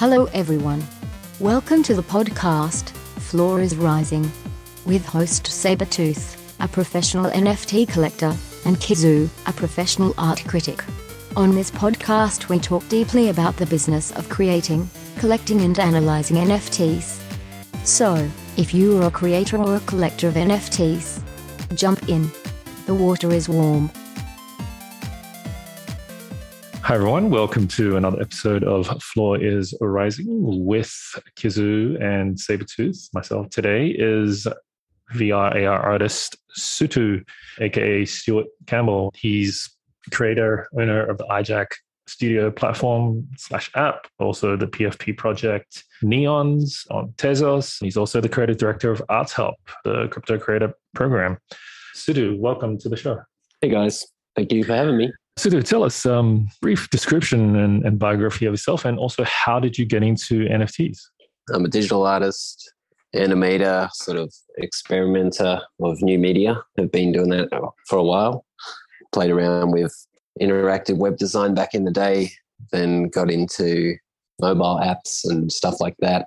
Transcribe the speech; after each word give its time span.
Hello, 0.00 0.24
everyone. 0.32 0.82
Welcome 1.40 1.82
to 1.82 1.94
the 1.94 2.02
podcast, 2.02 2.88
Floor 3.20 3.60
is 3.60 3.76
Rising, 3.76 4.32
with 4.86 5.04
host 5.04 5.44
Sabertooth, 5.44 6.40
a 6.58 6.66
professional 6.66 7.30
NFT 7.30 7.86
collector, 7.86 8.34
and 8.64 8.78
Kizu, 8.78 9.28
a 9.46 9.52
professional 9.52 10.14
art 10.16 10.42
critic. 10.48 10.82
On 11.36 11.54
this 11.54 11.70
podcast, 11.70 12.48
we 12.48 12.58
talk 12.58 12.88
deeply 12.88 13.28
about 13.28 13.58
the 13.58 13.66
business 13.66 14.10
of 14.12 14.30
creating, 14.30 14.88
collecting, 15.18 15.60
and 15.60 15.78
analyzing 15.78 16.38
NFTs. 16.38 17.20
So, 17.84 18.26
if 18.56 18.72
you 18.72 19.02
are 19.02 19.08
a 19.08 19.10
creator 19.10 19.58
or 19.58 19.76
a 19.76 19.80
collector 19.80 20.28
of 20.28 20.34
NFTs, 20.36 21.22
jump 21.74 22.08
in. 22.08 22.30
The 22.86 22.94
water 22.94 23.30
is 23.32 23.50
warm. 23.50 23.90
Hi, 26.90 26.96
everyone. 26.96 27.30
Welcome 27.30 27.68
to 27.68 27.96
another 27.96 28.20
episode 28.20 28.64
of 28.64 28.88
Floor 29.00 29.40
is 29.40 29.72
Rising 29.80 30.26
with 30.66 30.92
Kizu 31.36 32.02
and 32.02 32.36
Sabertooth. 32.36 33.14
Myself 33.14 33.48
today 33.50 33.94
is 33.96 34.48
VR 35.14 35.68
AR 35.68 35.80
artist 35.80 36.36
Sutu, 36.58 37.24
aka 37.60 38.04
Stuart 38.04 38.48
Campbell. 38.66 39.12
He's 39.14 39.70
creator, 40.10 40.66
owner 40.76 41.06
of 41.06 41.18
the 41.18 41.26
EyeJack 41.26 41.68
studio 42.08 42.50
platform 42.50 43.28
slash 43.36 43.70
app, 43.76 44.08
also 44.18 44.56
the 44.56 44.66
PFP 44.66 45.16
project 45.16 45.84
Neons 46.02 46.90
on 46.90 47.10
Tezos. 47.10 47.80
He's 47.80 47.96
also 47.96 48.20
the 48.20 48.28
creative 48.28 48.58
director 48.58 48.90
of 48.90 49.00
Arts 49.08 49.32
Help, 49.32 49.54
the 49.84 50.08
crypto 50.08 50.40
creator 50.40 50.74
program. 50.96 51.38
Sutu, 51.94 52.36
welcome 52.36 52.78
to 52.78 52.88
the 52.88 52.96
show. 52.96 53.20
Hey 53.60 53.68
guys, 53.68 54.04
thank 54.34 54.50
you 54.50 54.64
for 54.64 54.74
having 54.74 54.96
me. 54.96 55.12
Sutu, 55.40 55.64
tell 55.64 55.84
us 55.84 55.94
some 55.94 56.12
um, 56.12 56.48
brief 56.60 56.90
description 56.90 57.56
and, 57.56 57.82
and 57.86 57.98
biography 57.98 58.44
of 58.44 58.52
yourself, 58.52 58.84
and 58.84 58.98
also 58.98 59.24
how 59.24 59.58
did 59.58 59.78
you 59.78 59.86
get 59.86 60.02
into 60.02 60.44
NFTs? 60.44 60.98
I'm 61.50 61.64
a 61.64 61.68
digital 61.68 62.06
artist, 62.06 62.74
animator, 63.16 63.90
sort 63.92 64.18
of 64.18 64.34
experimenter 64.58 65.62
of 65.80 66.02
new 66.02 66.18
media. 66.18 66.62
I've 66.78 66.92
been 66.92 67.12
doing 67.12 67.30
that 67.30 67.48
for 67.86 67.98
a 67.98 68.02
while. 68.02 68.44
Played 69.12 69.30
around 69.30 69.70
with 69.70 69.94
interactive 70.42 70.98
web 70.98 71.16
design 71.16 71.54
back 71.54 71.74
in 71.74 71.86
the 71.86 71.90
day, 71.90 72.32
then 72.70 73.04
got 73.04 73.30
into 73.30 73.96
mobile 74.42 74.78
apps 74.82 75.24
and 75.24 75.50
stuff 75.50 75.80
like 75.80 75.96
that, 76.00 76.26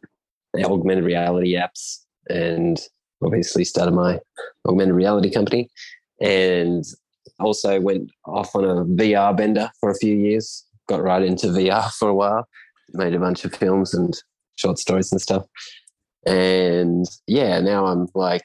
augmented 0.57 1.05
reality 1.05 1.53
apps, 1.53 1.99
and 2.31 2.79
obviously 3.23 3.63
started 3.63 3.91
my 3.91 4.19
augmented 4.67 4.95
reality 4.95 5.29
company. 5.29 5.69
And 6.19 6.83
also 7.43 7.79
went 7.79 8.11
off 8.25 8.55
on 8.55 8.63
a 8.63 8.85
VR 8.85 9.35
bender 9.35 9.69
for 9.79 9.89
a 9.89 9.95
few 9.95 10.15
years, 10.15 10.65
got 10.87 11.03
right 11.03 11.23
into 11.23 11.47
VR 11.47 11.91
for 11.91 12.09
a 12.09 12.15
while, 12.15 12.47
made 12.93 13.13
a 13.13 13.19
bunch 13.19 13.45
of 13.45 13.53
films 13.53 13.93
and 13.93 14.13
short 14.55 14.79
stories 14.79 15.11
and 15.11 15.21
stuff. 15.21 15.45
And 16.25 17.05
yeah, 17.27 17.59
now 17.59 17.85
I'm 17.85 18.07
like 18.15 18.43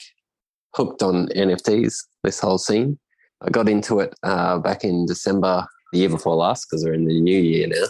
hooked 0.74 1.02
on 1.02 1.28
NFTs, 1.28 1.94
this 2.24 2.40
whole 2.40 2.58
scene. 2.58 2.98
I 3.42 3.50
got 3.50 3.68
into 3.68 4.00
it 4.00 4.14
uh, 4.22 4.58
back 4.58 4.84
in 4.84 5.06
December 5.06 5.66
the 5.92 6.00
year 6.00 6.08
before 6.08 6.34
last 6.34 6.66
because 6.68 6.84
we're 6.84 6.94
in 6.94 7.06
the 7.06 7.20
new 7.20 7.38
year 7.38 7.68
now. 7.68 7.86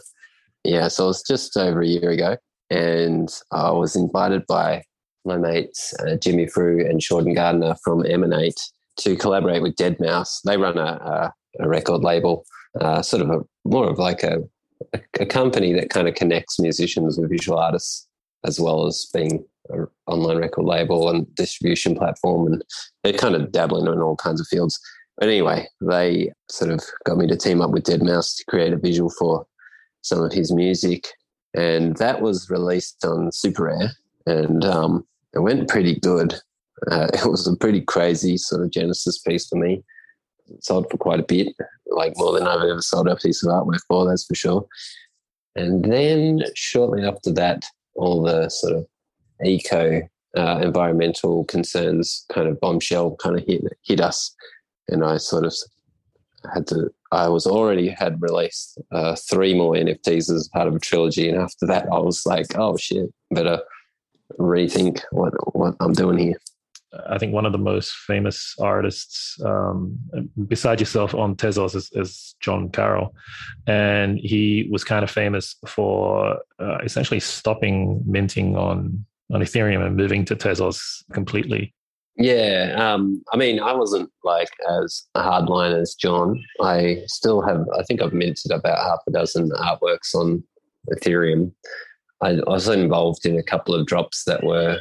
Yeah, 0.64 0.88
so 0.88 1.04
it 1.04 1.08
was 1.08 1.22
just 1.22 1.56
over 1.56 1.80
a 1.80 1.86
year 1.86 2.10
ago. 2.10 2.36
And 2.70 3.28
I 3.50 3.70
was 3.70 3.96
invited 3.96 4.46
by 4.46 4.82
my 5.24 5.38
mates, 5.38 5.94
uh, 6.00 6.16
Jimmy 6.16 6.46
Frew 6.46 6.86
and 6.86 7.02
Shorten 7.02 7.34
Gardner 7.34 7.74
from 7.82 8.04
Emanate 8.04 8.60
to 8.98 9.16
collaborate 9.16 9.62
with 9.62 9.76
deadmau5. 9.76 10.42
They 10.44 10.56
run 10.56 10.78
a, 10.78 10.82
a, 10.82 11.34
a 11.60 11.68
record 11.68 12.02
label, 12.02 12.44
uh, 12.80 13.02
sort 13.02 13.22
of 13.22 13.30
a 13.30 13.40
more 13.64 13.88
of 13.88 13.98
like 13.98 14.22
a, 14.22 14.42
a, 15.18 15.26
company 15.26 15.72
that 15.72 15.90
kind 15.90 16.08
of 16.08 16.14
connects 16.14 16.58
musicians 16.58 17.18
with 17.18 17.30
visual 17.30 17.58
artists, 17.58 18.06
as 18.44 18.60
well 18.60 18.86
as 18.86 19.08
being 19.12 19.44
an 19.70 19.86
online 20.06 20.38
record 20.38 20.64
label 20.64 21.10
and 21.10 21.32
distribution 21.34 21.96
platform. 21.96 22.52
And 22.52 22.64
they're 23.02 23.12
kind 23.12 23.34
of 23.34 23.52
dabbling 23.52 23.92
in 23.92 24.00
all 24.00 24.16
kinds 24.16 24.40
of 24.40 24.46
fields. 24.46 24.78
But 25.18 25.28
anyway, 25.28 25.66
they 25.80 26.32
sort 26.48 26.70
of 26.70 26.80
got 27.04 27.18
me 27.18 27.26
to 27.26 27.36
team 27.36 27.60
up 27.60 27.70
with 27.70 27.84
deadmau5 27.84 28.36
to 28.36 28.44
create 28.46 28.72
a 28.72 28.78
visual 28.78 29.10
for 29.10 29.46
some 30.02 30.22
of 30.22 30.32
his 30.32 30.52
music. 30.52 31.08
And 31.54 31.96
that 31.96 32.20
was 32.20 32.48
released 32.50 33.04
on 33.04 33.30
SuperRare 33.30 33.90
and 34.28 34.64
um, 34.64 35.06
it 35.34 35.40
went 35.40 35.68
pretty 35.68 35.98
good. 35.98 36.34
Uh, 36.90 37.08
it 37.14 37.26
was 37.26 37.46
a 37.46 37.56
pretty 37.56 37.80
crazy 37.80 38.36
sort 38.36 38.62
of 38.62 38.70
Genesis 38.70 39.18
piece 39.18 39.48
for 39.48 39.56
me. 39.56 39.82
It 40.48 40.64
sold 40.64 40.90
for 40.90 40.96
quite 40.96 41.20
a 41.20 41.24
bit, 41.24 41.48
like 41.86 42.14
more 42.16 42.32
than 42.32 42.48
I've 42.48 42.62
ever 42.62 42.82
sold 42.82 43.08
a 43.08 43.16
piece 43.16 43.44
of 43.44 43.50
artwork 43.50 43.80
for, 43.86 44.06
that's 44.06 44.24
for 44.24 44.34
sure. 44.34 44.66
And 45.56 45.84
then 45.84 46.42
shortly 46.54 47.04
after 47.04 47.32
that, 47.32 47.64
all 47.94 48.22
the 48.22 48.48
sort 48.48 48.74
of 48.74 48.86
eco 49.44 50.02
uh, 50.36 50.60
environmental 50.62 51.44
concerns 51.46 52.24
kind 52.32 52.48
of 52.48 52.60
bombshell 52.60 53.16
kind 53.16 53.38
of 53.38 53.44
hit 53.46 53.64
hit 53.82 54.00
us, 54.00 54.34
and 54.88 55.04
I 55.04 55.16
sort 55.16 55.44
of 55.44 55.54
had 56.54 56.66
to. 56.68 56.90
I 57.10 57.28
was 57.28 57.46
already 57.46 57.88
had 57.88 58.20
released 58.20 58.78
uh, 58.92 59.16
three 59.16 59.54
more 59.54 59.72
NFTs 59.72 60.30
as 60.30 60.48
part 60.52 60.68
of 60.68 60.76
a 60.76 60.78
trilogy, 60.78 61.28
and 61.28 61.40
after 61.40 61.66
that, 61.66 61.86
I 61.92 61.98
was 61.98 62.24
like, 62.26 62.56
"Oh 62.56 62.76
shit, 62.76 63.12
better 63.30 63.60
rethink 64.38 65.00
what 65.10 65.32
what 65.56 65.74
I'm 65.80 65.92
doing 65.92 66.18
here." 66.18 66.40
I 67.08 67.18
think 67.18 67.34
one 67.34 67.44
of 67.44 67.52
the 67.52 67.58
most 67.58 67.92
famous 68.06 68.54
artists, 68.60 69.38
um, 69.44 69.98
beside 70.46 70.80
yourself 70.80 71.14
on 71.14 71.36
Tezos, 71.36 71.74
is, 71.74 71.90
is, 71.92 72.34
John 72.40 72.70
Karel, 72.70 73.14
and 73.66 74.18
he 74.18 74.68
was 74.70 74.84
kind 74.84 75.02
of 75.04 75.10
famous 75.10 75.56
for 75.66 76.38
uh, 76.58 76.78
essentially 76.84 77.20
stopping 77.20 78.02
minting 78.06 78.56
on 78.56 79.04
on 79.32 79.40
Ethereum 79.40 79.84
and 79.84 79.96
moving 79.96 80.24
to 80.24 80.36
Tezos 80.36 81.04
completely. 81.12 81.74
Yeah, 82.16 82.74
um, 82.76 83.22
I 83.32 83.36
mean, 83.36 83.60
I 83.60 83.72
wasn't 83.74 84.10
like 84.24 84.50
as 84.68 85.06
hardline 85.16 85.80
as 85.80 85.94
John. 85.94 86.42
I 86.60 87.02
still 87.06 87.40
have, 87.42 87.64
I 87.78 87.84
think 87.84 88.02
I've 88.02 88.12
minted 88.12 88.50
about 88.50 88.78
half 88.78 88.98
a 89.06 89.12
dozen 89.12 89.50
artworks 89.50 90.14
on 90.14 90.42
Ethereum. 90.92 91.52
I 92.20 92.40
was 92.46 92.68
involved 92.68 93.24
in 93.24 93.38
a 93.38 93.42
couple 93.42 93.72
of 93.72 93.86
drops 93.86 94.24
that 94.24 94.42
were, 94.42 94.78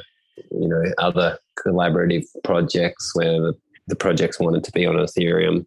you 0.51 0.67
know, 0.67 0.83
other 0.97 1.37
collaborative 1.59 2.25
projects 2.43 3.11
where 3.15 3.53
the, 3.87 3.95
projects 3.95 4.39
wanted 4.39 4.63
to 4.65 4.71
be 4.71 4.85
on 4.85 4.95
Ethereum. 4.95 5.65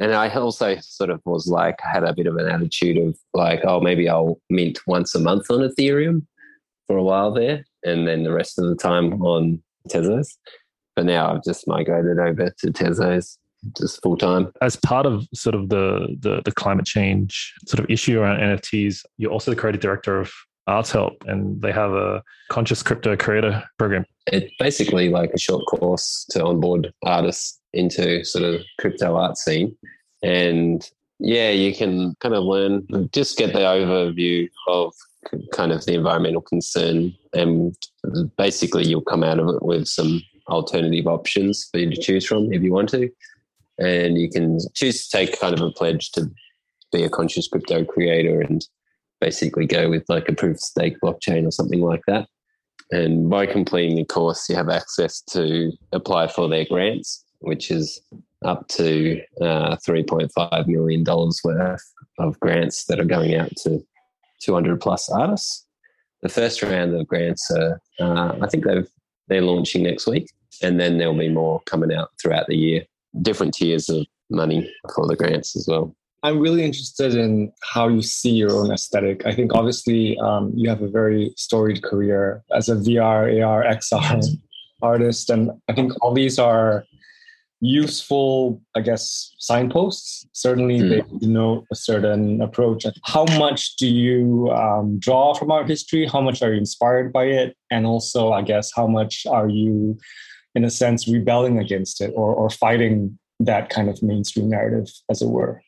And 0.00 0.14
I 0.14 0.30
also 0.30 0.76
sort 0.80 1.10
of 1.10 1.20
was 1.26 1.48
like, 1.48 1.78
had 1.80 2.02
a 2.02 2.14
bit 2.14 2.26
of 2.26 2.36
an 2.36 2.48
attitude 2.48 2.96
of 2.96 3.18
like, 3.34 3.60
oh, 3.64 3.80
maybe 3.80 4.08
I'll 4.08 4.40
mint 4.48 4.78
once 4.86 5.14
a 5.14 5.20
month 5.20 5.50
on 5.50 5.60
Ethereum 5.60 6.26
for 6.86 6.96
a 6.96 7.02
while 7.02 7.30
there, 7.32 7.64
and 7.84 8.08
then 8.08 8.22
the 8.22 8.32
rest 8.32 8.58
of 8.58 8.68
the 8.68 8.76
time 8.76 9.20
on 9.22 9.62
Tezos. 9.88 10.28
But 10.96 11.04
now 11.04 11.34
I've 11.34 11.44
just 11.44 11.68
migrated 11.68 12.18
over 12.18 12.50
to 12.58 12.66
Tezos 12.68 13.36
just 13.76 14.00
full 14.02 14.16
time. 14.16 14.52
As 14.62 14.76
part 14.76 15.06
of 15.06 15.26
sort 15.34 15.54
of 15.54 15.68
the, 15.68 16.16
the, 16.20 16.42
the 16.44 16.52
climate 16.52 16.86
change 16.86 17.54
sort 17.66 17.80
of 17.80 17.90
issue 17.90 18.20
around 18.20 18.40
NFTs, 18.40 19.04
you're 19.16 19.30
also 19.30 19.50
the 19.50 19.56
creative 19.56 19.80
director 19.80 20.18
of 20.20 20.32
Arts 20.68 20.92
Help, 20.92 21.24
and 21.26 21.60
they 21.62 21.72
have 21.72 21.92
a 21.92 22.22
conscious 22.50 22.82
crypto 22.82 23.16
creator 23.16 23.64
program. 23.78 24.04
It's 24.26 24.52
basically 24.58 25.08
like 25.08 25.30
a 25.32 25.38
short 25.38 25.64
course 25.66 26.26
to 26.30 26.44
onboard 26.44 26.92
artists 27.02 27.58
into 27.72 28.24
sort 28.24 28.44
of 28.44 28.60
crypto 28.78 29.16
art 29.16 29.36
scene. 29.38 29.76
And 30.22 30.88
yeah, 31.18 31.50
you 31.50 31.74
can 31.74 32.14
kind 32.20 32.34
of 32.34 32.44
learn, 32.44 32.86
just 33.12 33.38
get 33.38 33.52
the 33.52 33.60
overview 33.60 34.48
of 34.68 34.94
kind 35.52 35.72
of 35.72 35.84
the 35.84 35.94
environmental 35.94 36.42
concern. 36.42 37.14
And 37.32 37.74
basically, 38.36 38.86
you'll 38.86 39.00
come 39.00 39.24
out 39.24 39.38
of 39.38 39.48
it 39.48 39.62
with 39.62 39.88
some 39.88 40.22
alternative 40.48 41.06
options 41.06 41.68
for 41.70 41.78
you 41.78 41.90
to 41.90 42.00
choose 42.00 42.26
from 42.26 42.52
if 42.52 42.62
you 42.62 42.72
want 42.72 42.90
to. 42.90 43.10
And 43.78 44.18
you 44.18 44.30
can 44.30 44.58
choose 44.74 45.08
to 45.08 45.16
take 45.16 45.40
kind 45.40 45.54
of 45.54 45.60
a 45.60 45.70
pledge 45.70 46.10
to 46.12 46.30
be 46.92 47.04
a 47.04 47.10
conscious 47.10 47.48
crypto 47.48 47.84
creator 47.84 48.40
and 48.40 48.66
basically 49.20 49.66
go 49.66 49.88
with 49.90 50.04
like 50.08 50.28
a 50.28 50.34
proof 50.34 50.56
of 50.56 50.60
stake 50.60 50.96
blockchain 51.02 51.46
or 51.46 51.50
something 51.50 51.80
like 51.80 52.02
that. 52.06 52.28
And 52.90 53.28
by 53.28 53.46
completing 53.46 53.96
the 53.96 54.04
course, 54.04 54.48
you 54.48 54.56
have 54.56 54.68
access 54.68 55.20
to 55.30 55.72
apply 55.92 56.28
for 56.28 56.48
their 56.48 56.64
grants, 56.64 57.24
which 57.40 57.70
is 57.70 58.00
up 58.44 58.66
to 58.68 59.20
uh, 59.40 59.76
$3.5 59.76 60.66
million 60.66 61.04
worth 61.44 61.94
of 62.18 62.40
grants 62.40 62.84
that 62.86 63.00
are 63.00 63.04
going 63.04 63.34
out 63.34 63.54
to 63.64 63.84
200 64.40 64.80
plus 64.80 65.10
artists. 65.10 65.66
The 66.22 66.28
first 66.28 66.62
round 66.62 66.94
of 66.94 67.06
grants 67.06 67.50
are, 67.50 67.80
uh, 68.00 68.36
I 68.40 68.48
think 68.48 68.64
they've, 68.64 68.88
they're 69.28 69.42
launching 69.42 69.82
next 69.82 70.06
week, 70.06 70.30
and 70.62 70.80
then 70.80 70.98
there'll 70.98 71.16
be 71.16 71.28
more 71.28 71.60
coming 71.66 71.92
out 71.92 72.10
throughout 72.20 72.46
the 72.46 72.56
year. 72.56 72.84
Different 73.22 73.54
tiers 73.54 73.88
of 73.88 74.06
money 74.30 74.72
for 74.94 75.06
the 75.06 75.16
grants 75.16 75.56
as 75.56 75.66
well. 75.68 75.94
I'm 76.22 76.40
really 76.40 76.64
interested 76.64 77.14
in 77.14 77.52
how 77.62 77.88
you 77.88 78.02
see 78.02 78.30
your 78.30 78.50
own 78.52 78.72
aesthetic. 78.72 79.24
I 79.24 79.32
think 79.34 79.54
obviously 79.54 80.18
um, 80.18 80.52
you 80.54 80.68
have 80.68 80.82
a 80.82 80.88
very 80.88 81.32
storied 81.36 81.82
career 81.82 82.42
as 82.52 82.68
a 82.68 82.74
VR, 82.74 83.44
AR, 83.44 83.62
XR 83.64 84.24
artist, 84.82 85.30
and 85.30 85.50
I 85.68 85.74
think 85.74 85.92
all 86.02 86.12
these 86.12 86.38
are 86.38 86.84
useful, 87.60 88.60
I 88.76 88.80
guess, 88.80 89.34
signposts. 89.38 90.26
Certainly, 90.32 90.78
Mm. 90.80 90.88
they 90.90 91.18
denote 91.18 91.64
a 91.72 91.74
certain 91.74 92.40
approach. 92.40 92.86
How 93.04 93.24
much 93.38 93.76
do 93.76 93.86
you 93.88 94.50
um, 94.50 94.98
draw 94.98 95.34
from 95.34 95.50
art 95.50 95.68
history? 95.68 96.06
How 96.06 96.20
much 96.20 96.42
are 96.42 96.52
you 96.52 96.58
inspired 96.58 97.12
by 97.12 97.24
it? 97.24 97.56
And 97.70 97.86
also, 97.86 98.32
I 98.32 98.42
guess, 98.42 98.70
how 98.74 98.86
much 98.86 99.26
are 99.26 99.48
you, 99.48 99.98
in 100.54 100.64
a 100.64 100.70
sense, 100.70 101.08
rebelling 101.08 101.58
against 101.58 102.00
it 102.00 102.12
or, 102.14 102.32
or 102.34 102.50
fighting 102.50 103.18
that 103.40 103.70
kind 103.70 103.88
of 103.88 104.02
mainstream 104.02 104.48
narrative, 104.48 104.88
as 105.10 105.22
it 105.22 105.28
were? 105.28 105.60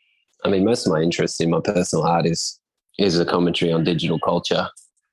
I 0.44 0.48
mean, 0.48 0.64
most 0.64 0.86
of 0.86 0.92
my 0.92 1.00
interest 1.00 1.40
in 1.40 1.50
my 1.50 1.60
personal 1.60 2.04
art 2.04 2.26
is 2.26 2.58
is 2.98 3.18
a 3.18 3.24
commentary 3.24 3.72
on 3.72 3.84
digital 3.84 4.18
culture. 4.18 4.68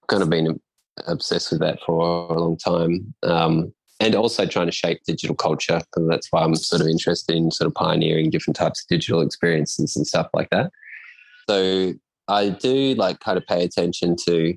Kind 0.07 0.23
of 0.23 0.29
been 0.29 0.59
obsessed 1.07 1.51
with 1.51 1.59
that 1.61 1.79
for 1.85 2.33
a 2.33 2.39
long 2.39 2.57
time, 2.57 3.13
um, 3.23 3.73
and 3.99 4.15
also 4.15 4.45
trying 4.45 4.67
to 4.67 4.71
shape 4.71 5.01
digital 5.05 5.35
culture. 5.35 5.81
And 5.95 6.09
that's 6.09 6.27
why 6.31 6.43
I'm 6.43 6.55
sort 6.55 6.81
of 6.81 6.87
interested 6.87 7.35
in 7.35 7.51
sort 7.51 7.67
of 7.67 7.73
pioneering 7.75 8.29
different 8.29 8.55
types 8.55 8.81
of 8.81 8.87
digital 8.87 9.21
experiences 9.21 9.95
and 9.95 10.07
stuff 10.07 10.27
like 10.33 10.49
that. 10.51 10.71
So 11.49 11.93
I 12.27 12.49
do 12.49 12.93
like 12.95 13.19
kind 13.19 13.37
of 13.37 13.45
pay 13.47 13.63
attention 13.63 14.15
to 14.27 14.55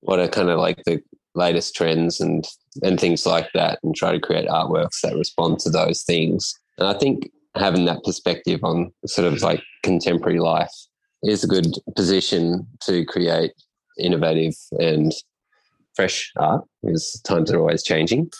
what 0.00 0.18
are 0.18 0.28
kind 0.28 0.50
of 0.50 0.58
like 0.58 0.82
the 0.84 1.02
latest 1.34 1.74
trends 1.74 2.20
and 2.20 2.46
and 2.82 2.98
things 3.00 3.26
like 3.26 3.48
that, 3.54 3.78
and 3.82 3.94
try 3.94 4.12
to 4.12 4.20
create 4.20 4.48
artworks 4.48 5.00
that 5.02 5.16
respond 5.16 5.58
to 5.60 5.70
those 5.70 6.02
things. 6.02 6.54
And 6.78 6.86
I 6.86 6.94
think 6.94 7.30
having 7.56 7.84
that 7.86 8.02
perspective 8.04 8.60
on 8.62 8.92
sort 9.06 9.32
of 9.32 9.42
like 9.42 9.62
contemporary 9.82 10.40
life 10.40 10.72
is 11.22 11.42
a 11.42 11.48
good 11.48 11.74
position 11.94 12.66
to 12.82 13.04
create 13.04 13.52
innovative 13.98 14.54
and 14.78 15.12
fresh 15.94 16.32
art 16.36 16.64
because 16.82 17.20
times 17.24 17.50
are 17.50 17.58
always 17.58 17.82
changing. 17.82 18.30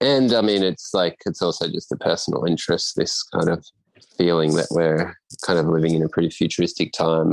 And 0.00 0.32
I 0.34 0.42
mean, 0.42 0.62
it's 0.62 0.92
like, 0.92 1.16
it's 1.24 1.40
also 1.40 1.68
just 1.68 1.90
a 1.90 1.96
personal 1.96 2.44
interest, 2.44 2.94
this 2.96 3.22
kind 3.22 3.48
of 3.48 3.64
feeling 4.18 4.54
that 4.56 4.68
we're 4.70 5.16
kind 5.44 5.58
of 5.58 5.66
living 5.66 5.94
in 5.94 6.02
a 6.02 6.08
pretty 6.08 6.30
futuristic 6.30 6.92
time 6.92 7.32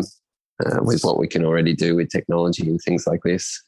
uh, 0.65 0.79
with 0.81 1.03
what 1.03 1.19
we 1.19 1.27
can 1.27 1.43
already 1.43 1.73
do 1.73 1.95
with 1.95 2.09
technology 2.09 2.69
and 2.69 2.79
things 2.81 3.05
like 3.05 3.21
this. 3.23 3.61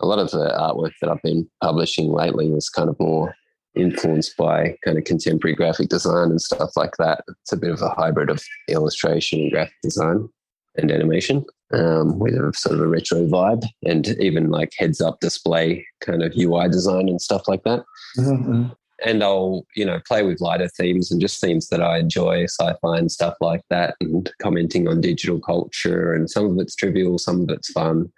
A 0.00 0.06
lot 0.06 0.18
of 0.18 0.30
the 0.30 0.48
artwork 0.58 0.92
that 1.02 1.10
I've 1.10 1.22
been 1.22 1.48
publishing 1.62 2.10
lately 2.10 2.50
is 2.52 2.70
kind 2.70 2.88
of 2.88 2.98
more 2.98 3.34
influenced 3.76 4.36
by 4.36 4.76
kind 4.84 4.98
of 4.98 5.04
contemporary 5.04 5.54
graphic 5.54 5.88
design 5.88 6.30
and 6.30 6.40
stuff 6.40 6.70
like 6.76 6.96
that. 6.98 7.24
It's 7.42 7.52
a 7.52 7.56
bit 7.56 7.70
of 7.70 7.82
a 7.82 7.90
hybrid 7.90 8.30
of 8.30 8.42
illustration 8.68 9.40
and 9.40 9.50
graphic 9.50 9.74
design 9.82 10.28
and 10.76 10.90
animation 10.90 11.44
um, 11.72 12.18
with 12.18 12.34
a 12.34 12.52
sort 12.54 12.76
of 12.76 12.82
a 12.82 12.86
retro 12.86 13.26
vibe 13.26 13.64
and 13.84 14.08
even 14.20 14.50
like 14.50 14.72
heads 14.78 15.00
up 15.00 15.20
display 15.20 15.86
kind 16.00 16.22
of 16.22 16.34
UI 16.36 16.68
design 16.68 17.08
and 17.08 17.20
stuff 17.20 17.46
like 17.46 17.62
that. 17.64 17.84
Mm-hmm. 18.18 18.68
And 19.04 19.22
I'll, 19.22 19.66
you 19.74 19.86
know, 19.86 19.98
play 20.06 20.22
with 20.22 20.42
lighter 20.42 20.68
themes 20.68 21.10
and 21.10 21.20
just 21.20 21.40
themes 21.40 21.68
that 21.68 21.80
I 21.80 21.98
enjoy, 21.98 22.44
sci-fi 22.44 22.98
and 22.98 23.10
stuff 23.10 23.34
like 23.40 23.62
that, 23.70 23.94
and 24.00 24.30
commenting 24.42 24.88
on 24.88 25.00
digital 25.00 25.40
culture. 25.40 26.12
And 26.12 26.28
some 26.28 26.50
of 26.50 26.58
it's 26.58 26.74
trivial, 26.74 27.16
some 27.16 27.40
of 27.40 27.48
it's 27.48 27.70
fun. 27.72 28.12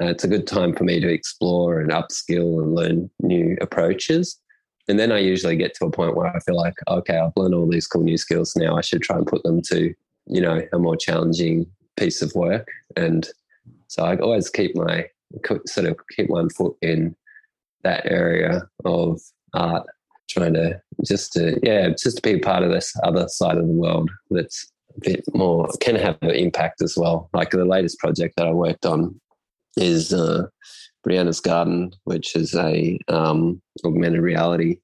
Uh, 0.00 0.04
it's 0.06 0.22
a 0.22 0.28
good 0.28 0.46
time 0.46 0.72
for 0.72 0.84
me 0.84 1.00
to 1.00 1.12
explore 1.12 1.80
and 1.80 1.90
upskill 1.90 2.62
and 2.62 2.76
learn 2.76 3.10
new 3.20 3.56
approaches. 3.60 4.40
And 4.90 4.98
then 4.98 5.12
I 5.12 5.18
usually 5.18 5.54
get 5.56 5.72
to 5.74 5.86
a 5.86 5.90
point 5.90 6.16
where 6.16 6.26
I 6.26 6.40
feel 6.40 6.56
like, 6.56 6.74
okay, 6.88 7.16
I've 7.16 7.32
learned 7.36 7.54
all 7.54 7.68
these 7.68 7.86
cool 7.86 8.02
new 8.02 8.18
skills. 8.18 8.56
Now 8.56 8.76
I 8.76 8.80
should 8.80 9.02
try 9.02 9.16
and 9.16 9.26
put 9.26 9.44
them 9.44 9.62
to, 9.62 9.94
you 10.26 10.40
know, 10.40 10.60
a 10.72 10.78
more 10.80 10.96
challenging 10.96 11.66
piece 11.96 12.22
of 12.22 12.34
work. 12.34 12.66
And 12.96 13.28
so 13.86 14.04
I 14.04 14.16
always 14.16 14.50
keep 14.50 14.74
my 14.74 15.06
sort 15.66 15.86
of 15.86 15.96
keep 16.16 16.28
one 16.28 16.50
foot 16.50 16.74
in 16.82 17.14
that 17.84 18.04
area 18.04 18.62
of 18.84 19.20
art, 19.54 19.86
trying 20.28 20.54
to 20.54 20.80
just 21.06 21.32
to 21.34 21.60
yeah, 21.62 21.90
just 21.90 22.16
to 22.16 22.22
be 22.22 22.40
part 22.40 22.64
of 22.64 22.72
this 22.72 22.92
other 23.04 23.28
side 23.28 23.58
of 23.58 23.68
the 23.68 23.72
world 23.72 24.10
that's 24.30 24.72
a 24.96 25.00
bit 25.00 25.24
more 25.34 25.68
can 25.80 25.94
have 25.94 26.18
an 26.22 26.30
impact 26.30 26.82
as 26.82 26.96
well. 26.96 27.30
Like 27.32 27.50
the 27.50 27.64
latest 27.64 28.00
project 28.00 28.34
that 28.38 28.48
I 28.48 28.52
worked 28.52 28.84
on 28.84 29.20
is 29.76 30.12
uh, 30.12 30.46
Breonna's 31.06 31.40
Garden, 31.40 31.92
which 32.04 32.36
is 32.36 32.54
a 32.54 32.98
um, 33.08 33.60
augmented 33.84 34.20
reality 34.20 34.80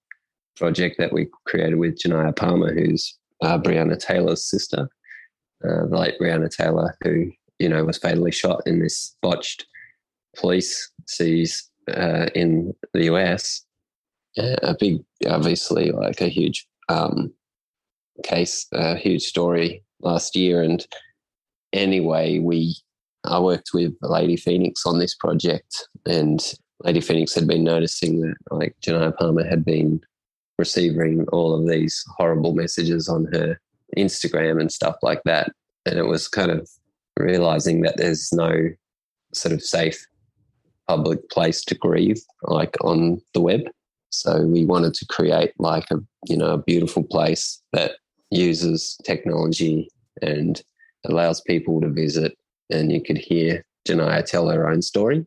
project 0.56 0.96
that 0.98 1.12
we 1.12 1.28
created 1.44 1.76
with 1.76 1.98
Ju'Niyah 1.98 2.36
Palmer, 2.36 2.72
who's 2.72 3.18
uh, 3.42 3.58
Breonna 3.58 3.98
Taylor's 3.98 4.44
sister, 4.44 4.88
uh, 5.64 5.86
the 5.86 5.98
late 5.98 6.18
Breonna 6.20 6.50
Taylor, 6.50 6.96
who 7.02 7.30
you 7.58 7.68
know 7.68 7.84
was 7.84 7.98
fatally 7.98 8.32
shot 8.32 8.62
in 8.66 8.80
this 8.80 9.16
botched 9.22 9.66
police 10.36 10.90
seize 11.06 11.70
uh, 11.88 12.26
in 12.34 12.74
the 12.92 13.04
US. 13.04 13.64
a 14.38 14.74
big, 14.78 15.02
obviously, 15.28 15.92
like 15.92 16.20
a 16.20 16.28
huge 16.28 16.66
um, 16.88 17.32
case, 18.22 18.66
a 18.72 18.96
huge 18.96 19.22
story 19.22 19.82
last 20.00 20.36
year, 20.36 20.62
and 20.62 20.86
anyway, 21.72 22.38
we 22.38 22.76
I 23.26 23.38
worked 23.40 23.70
with 23.74 23.94
Lady 24.02 24.36
Phoenix 24.36 24.84
on 24.86 24.98
this 24.98 25.14
project, 25.14 25.88
and 26.06 26.40
Lady 26.84 27.00
Phoenix 27.00 27.34
had 27.34 27.46
been 27.46 27.64
noticing 27.64 28.20
that 28.20 28.36
like 28.50 28.76
Ju'Niyah 28.82 29.16
Palmer 29.16 29.44
had 29.44 29.64
been 29.64 30.00
receiving 30.58 31.26
all 31.32 31.54
of 31.54 31.68
these 31.68 32.04
horrible 32.16 32.54
messages 32.54 33.08
on 33.08 33.26
her 33.32 33.60
Instagram 33.96 34.60
and 34.60 34.72
stuff 34.72 34.96
like 35.02 35.22
that. 35.24 35.52
And 35.84 35.98
it 35.98 36.06
was 36.06 36.28
kind 36.28 36.50
of 36.50 36.68
realizing 37.18 37.82
that 37.82 37.96
there's 37.96 38.32
no 38.32 38.70
sort 39.32 39.52
of 39.52 39.62
safe 39.62 40.06
public 40.88 41.28
place 41.30 41.64
to 41.64 41.74
grieve 41.74 42.20
like 42.42 42.76
on 42.82 43.20
the 43.34 43.40
web. 43.40 43.62
So 44.10 44.46
we 44.46 44.64
wanted 44.64 44.94
to 44.94 45.06
create 45.06 45.52
like 45.58 45.90
a 45.90 45.96
you 46.26 46.36
know 46.36 46.52
a 46.52 46.62
beautiful 46.62 47.02
place 47.04 47.60
that 47.72 47.92
uses 48.30 48.96
technology 49.04 49.90
and 50.22 50.62
allows 51.04 51.40
people 51.42 51.80
to 51.80 51.88
visit 51.88 52.36
and 52.70 52.90
you 52.92 53.02
could 53.02 53.18
hear 53.18 53.64
Ju'Niyah 53.86 54.24
tell 54.24 54.48
her 54.48 54.68
own 54.68 54.82
story. 54.82 55.26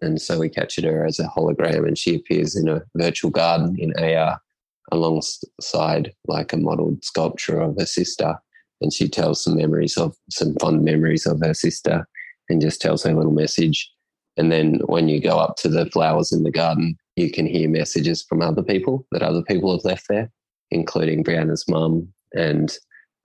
And 0.00 0.20
so 0.20 0.38
we 0.38 0.48
captured 0.48 0.84
her 0.84 1.04
as 1.04 1.18
a 1.18 1.24
hologram 1.24 1.86
and 1.86 1.98
she 1.98 2.14
appears 2.14 2.56
in 2.56 2.68
a 2.68 2.82
virtual 2.96 3.30
garden 3.30 3.76
in 3.78 3.92
AR 3.98 4.40
alongside 4.92 6.12
like 6.26 6.52
a 6.52 6.56
modeled 6.56 7.04
sculpture 7.04 7.60
of 7.60 7.76
her 7.78 7.86
sister. 7.86 8.36
And 8.80 8.92
she 8.92 9.08
tells 9.08 9.44
some 9.44 9.56
memories 9.56 9.98
of 9.98 10.16
some 10.30 10.54
fond 10.58 10.84
memories 10.84 11.26
of 11.26 11.40
her 11.42 11.52
sister 11.52 12.08
and 12.48 12.62
just 12.62 12.80
tells 12.80 13.04
her 13.04 13.12
little 13.12 13.32
message. 13.32 13.92
And 14.36 14.50
then 14.50 14.80
when 14.86 15.08
you 15.08 15.20
go 15.20 15.38
up 15.38 15.56
to 15.56 15.68
the 15.68 15.86
flowers 15.86 16.32
in 16.32 16.44
the 16.44 16.50
garden, 16.50 16.96
you 17.16 17.30
can 17.30 17.46
hear 17.46 17.68
messages 17.68 18.22
from 18.22 18.40
other 18.40 18.62
people 18.62 19.06
that 19.12 19.22
other 19.22 19.42
people 19.42 19.72
have 19.72 19.84
left 19.84 20.06
there, 20.08 20.30
including 20.70 21.22
Breonna's 21.22 21.68
mum 21.68 22.08
and 22.34 22.72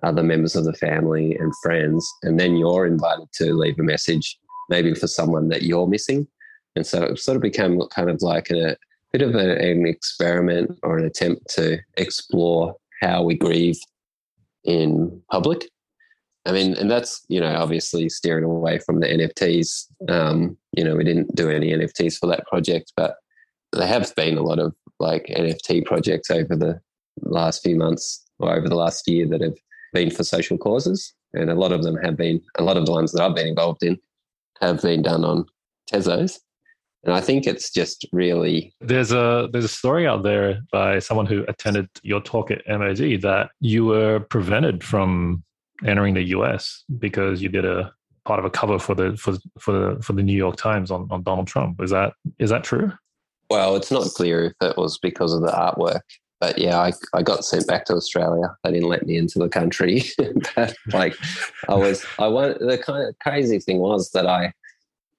other 0.06 0.24
members 0.24 0.56
of 0.56 0.66
the 0.66 0.74
family 0.74 1.36
and 1.36 1.54
friends. 1.62 2.10
And 2.24 2.40
then 2.40 2.56
you're 2.56 2.86
invited 2.86 3.28
to 3.34 3.54
leave 3.54 3.80
a 3.80 3.84
message, 3.84 4.38
maybe 4.70 4.94
for 4.94 5.08
someone 5.08 5.50
that 5.50 5.64
you're 5.64 5.88
missing. 5.88 6.28
And 6.76 6.86
so 6.86 7.04
it 7.04 7.20
sort 7.20 7.36
of 7.36 7.42
became 7.42 7.82
kind 7.90 8.10
of 8.10 8.22
like 8.22 8.50
a 8.52 8.78
bit 9.12 9.22
of 9.22 9.36
a, 9.36 9.58
an 9.58 9.86
experiment 9.86 10.78
or 10.84 10.98
an 10.98 11.06
attempt 11.06 11.50
to 11.56 11.80
explore 11.98 12.76
how 13.02 13.24
we 13.24 13.36
grieve 13.36 13.80
in 14.64 15.22
public. 15.32 15.70
I 16.46 16.52
mean, 16.52 16.76
and 16.76 16.92
that's, 16.92 17.26
you 17.28 17.40
know, 17.40 17.56
obviously 17.56 18.08
steering 18.10 18.44
away 18.44 18.78
from 18.80 19.00
the 19.00 19.08
NFTs. 19.08 19.88
Um, 20.10 20.58
you 20.74 20.84
know, 20.84 20.96
we 20.96 21.04
didn't 21.04 21.36
do 21.36 21.50
any 21.50 21.72
NFTs 21.72 22.20
for 22.20 22.28
that 22.28 22.46
project, 22.46 22.94
but 22.96 23.16
there 23.72 23.88
have 23.88 24.14
been 24.16 24.38
a 24.38 24.44
lot 24.44 24.60
of 24.60 24.76
like 25.00 25.26
NFT 25.36 25.86
projects 25.86 26.30
over 26.30 26.56
the 26.56 26.80
last 27.22 27.64
few 27.64 27.76
months 27.76 28.24
or 28.40 28.56
over 28.56 28.70
the 28.70 28.76
last 28.76 29.08
year 29.08 29.28
that 29.28 29.42
have 29.42 29.56
been 29.96 30.12
for 30.12 30.24
social 30.24 30.58
causes. 30.60 31.14
And 31.34 31.50
a 31.50 31.56
lot 31.56 31.72
of 31.72 31.84
them 31.84 31.96
have 32.04 32.16
been, 32.16 32.42
a 32.60 32.64
lot 32.64 32.78
of 32.78 32.86
the 32.86 32.92
ones 32.92 33.12
that 33.12 33.24
I've 33.24 33.36
been 33.36 33.48
involved 33.48 33.82
in 33.82 33.98
have 34.62 34.82
been 34.82 35.02
done 35.02 35.26
on 35.26 35.46
Tezos. 35.92 36.38
And 37.04 37.14
I 37.14 37.22
think 37.22 37.48
it's 37.48 37.72
just 37.72 38.06
really 38.12 38.74
there's 38.82 39.12
a 39.12 39.48
there's 39.52 39.66
a 39.66 39.80
story 39.82 40.08
out 40.08 40.24
there 40.24 40.62
by 40.72 40.98
someone 40.98 41.28
who 41.28 41.46
attended 41.48 41.88
your 42.02 42.20
talk 42.20 42.50
at 42.50 42.68
MOD 42.68 43.22
that 43.22 43.50
you 43.60 43.86
were 43.86 44.22
prevented 44.22 44.84
from 44.84 45.44
entering 45.86 46.16
the 46.16 46.24
US 46.38 46.84
because 46.98 47.44
you 47.44 47.50
did 47.50 47.64
a 47.64 47.94
part 48.26 48.40
of 48.40 48.46
a 48.46 48.50
cover 48.50 48.80
for 48.80 48.96
the 48.96 49.16
for 49.18 49.34
for 49.60 49.72
the 49.72 50.02
for 50.02 50.14
the 50.14 50.24
New 50.24 50.36
York 50.36 50.56
Times 50.56 50.90
on, 50.90 51.08
on 51.12 51.22
Donald 51.22 51.48
Trump. 51.48 51.80
Is 51.80 51.92
that 51.92 52.14
is 52.40 52.50
that 52.50 52.64
true? 52.64 52.92
Well, 53.52 53.76
it's 53.76 53.92
not 53.92 54.08
clear 54.16 54.46
if 54.46 54.54
it 54.68 54.76
was 54.76 54.98
because 54.98 55.32
of 55.32 55.42
the 55.42 55.52
artwork. 55.52 56.02
But 56.46 56.60
yeah, 56.60 56.78
I, 56.78 56.92
I 57.12 57.24
got 57.24 57.44
sent 57.44 57.66
back 57.66 57.86
to 57.86 57.96
Australia. 57.96 58.56
They 58.64 58.72
didn't 58.72 58.90
let 58.90 59.08
me 59.08 59.18
into 59.18 59.40
the 59.40 59.50
country. 59.50 60.04
like 60.94 61.16
I 61.68 61.74
was 61.74 62.06
I 62.20 62.28
won 62.28 62.54
the 62.60 62.78
kind 62.78 63.10
of 63.10 63.18
crazy 63.18 63.58
thing 63.58 63.80
was 63.80 64.12
that 64.12 64.28
I 64.28 64.54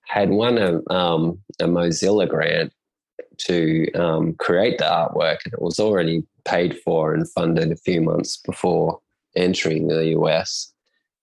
had 0.07 0.31
won 0.31 0.57
a, 0.57 0.89
um, 0.89 1.41
a 1.61 1.65
Mozilla 1.65 2.29
grant 2.29 2.73
to 3.39 3.93
um, 3.95 4.35
create 4.35 4.79
the 4.79 4.85
artwork, 4.85 5.39
and 5.45 5.53
it 5.53 5.61
was 5.61 5.81
already 5.81 6.23
paid 6.45 6.79
for 6.85 7.13
and 7.13 7.29
funded 7.33 7.73
a 7.73 7.77
few 7.77 8.01
months 8.03 8.37
before 8.37 9.01
entering 9.35 9.89
the 9.89 10.11
US. 10.19 10.73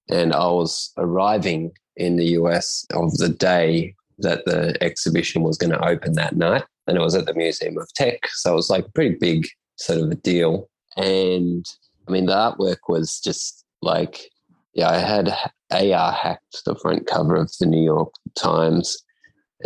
And 0.09 0.33
I 0.33 0.47
was 0.47 0.91
arriving 0.97 1.71
in 1.95 2.17
the 2.17 2.27
US 2.39 2.85
of 2.93 3.17
the 3.19 3.29
day 3.29 3.95
that 4.17 4.43
the 4.43 4.75
exhibition 4.83 5.43
was 5.43 5.57
going 5.57 5.71
to 5.71 5.87
open 5.87 6.11
that 6.15 6.35
night, 6.35 6.65
and 6.87 6.97
it 6.97 7.01
was 7.01 7.15
at 7.15 7.25
the 7.25 7.33
Museum 7.33 7.77
of 7.77 7.87
Tech. 7.93 8.19
So 8.33 8.51
it 8.51 8.55
was 8.57 8.69
like 8.69 8.85
a 8.87 8.91
pretty 8.91 9.15
big 9.15 9.47
sort 9.77 9.99
of 9.99 10.11
a 10.11 10.15
deal. 10.15 10.69
And 10.97 11.65
I 12.07 12.11
mean, 12.11 12.25
the 12.25 12.33
artwork 12.33 12.77
was 12.87 13.19
just 13.19 13.65
like, 13.81 14.29
yeah, 14.73 14.89
I 14.89 14.97
had 14.97 15.33
AR 15.71 16.11
hacked 16.11 16.63
the 16.65 16.75
front 16.75 17.07
cover 17.07 17.35
of 17.35 17.51
the 17.59 17.65
New 17.65 17.83
York 17.83 18.11
Times, 18.35 18.97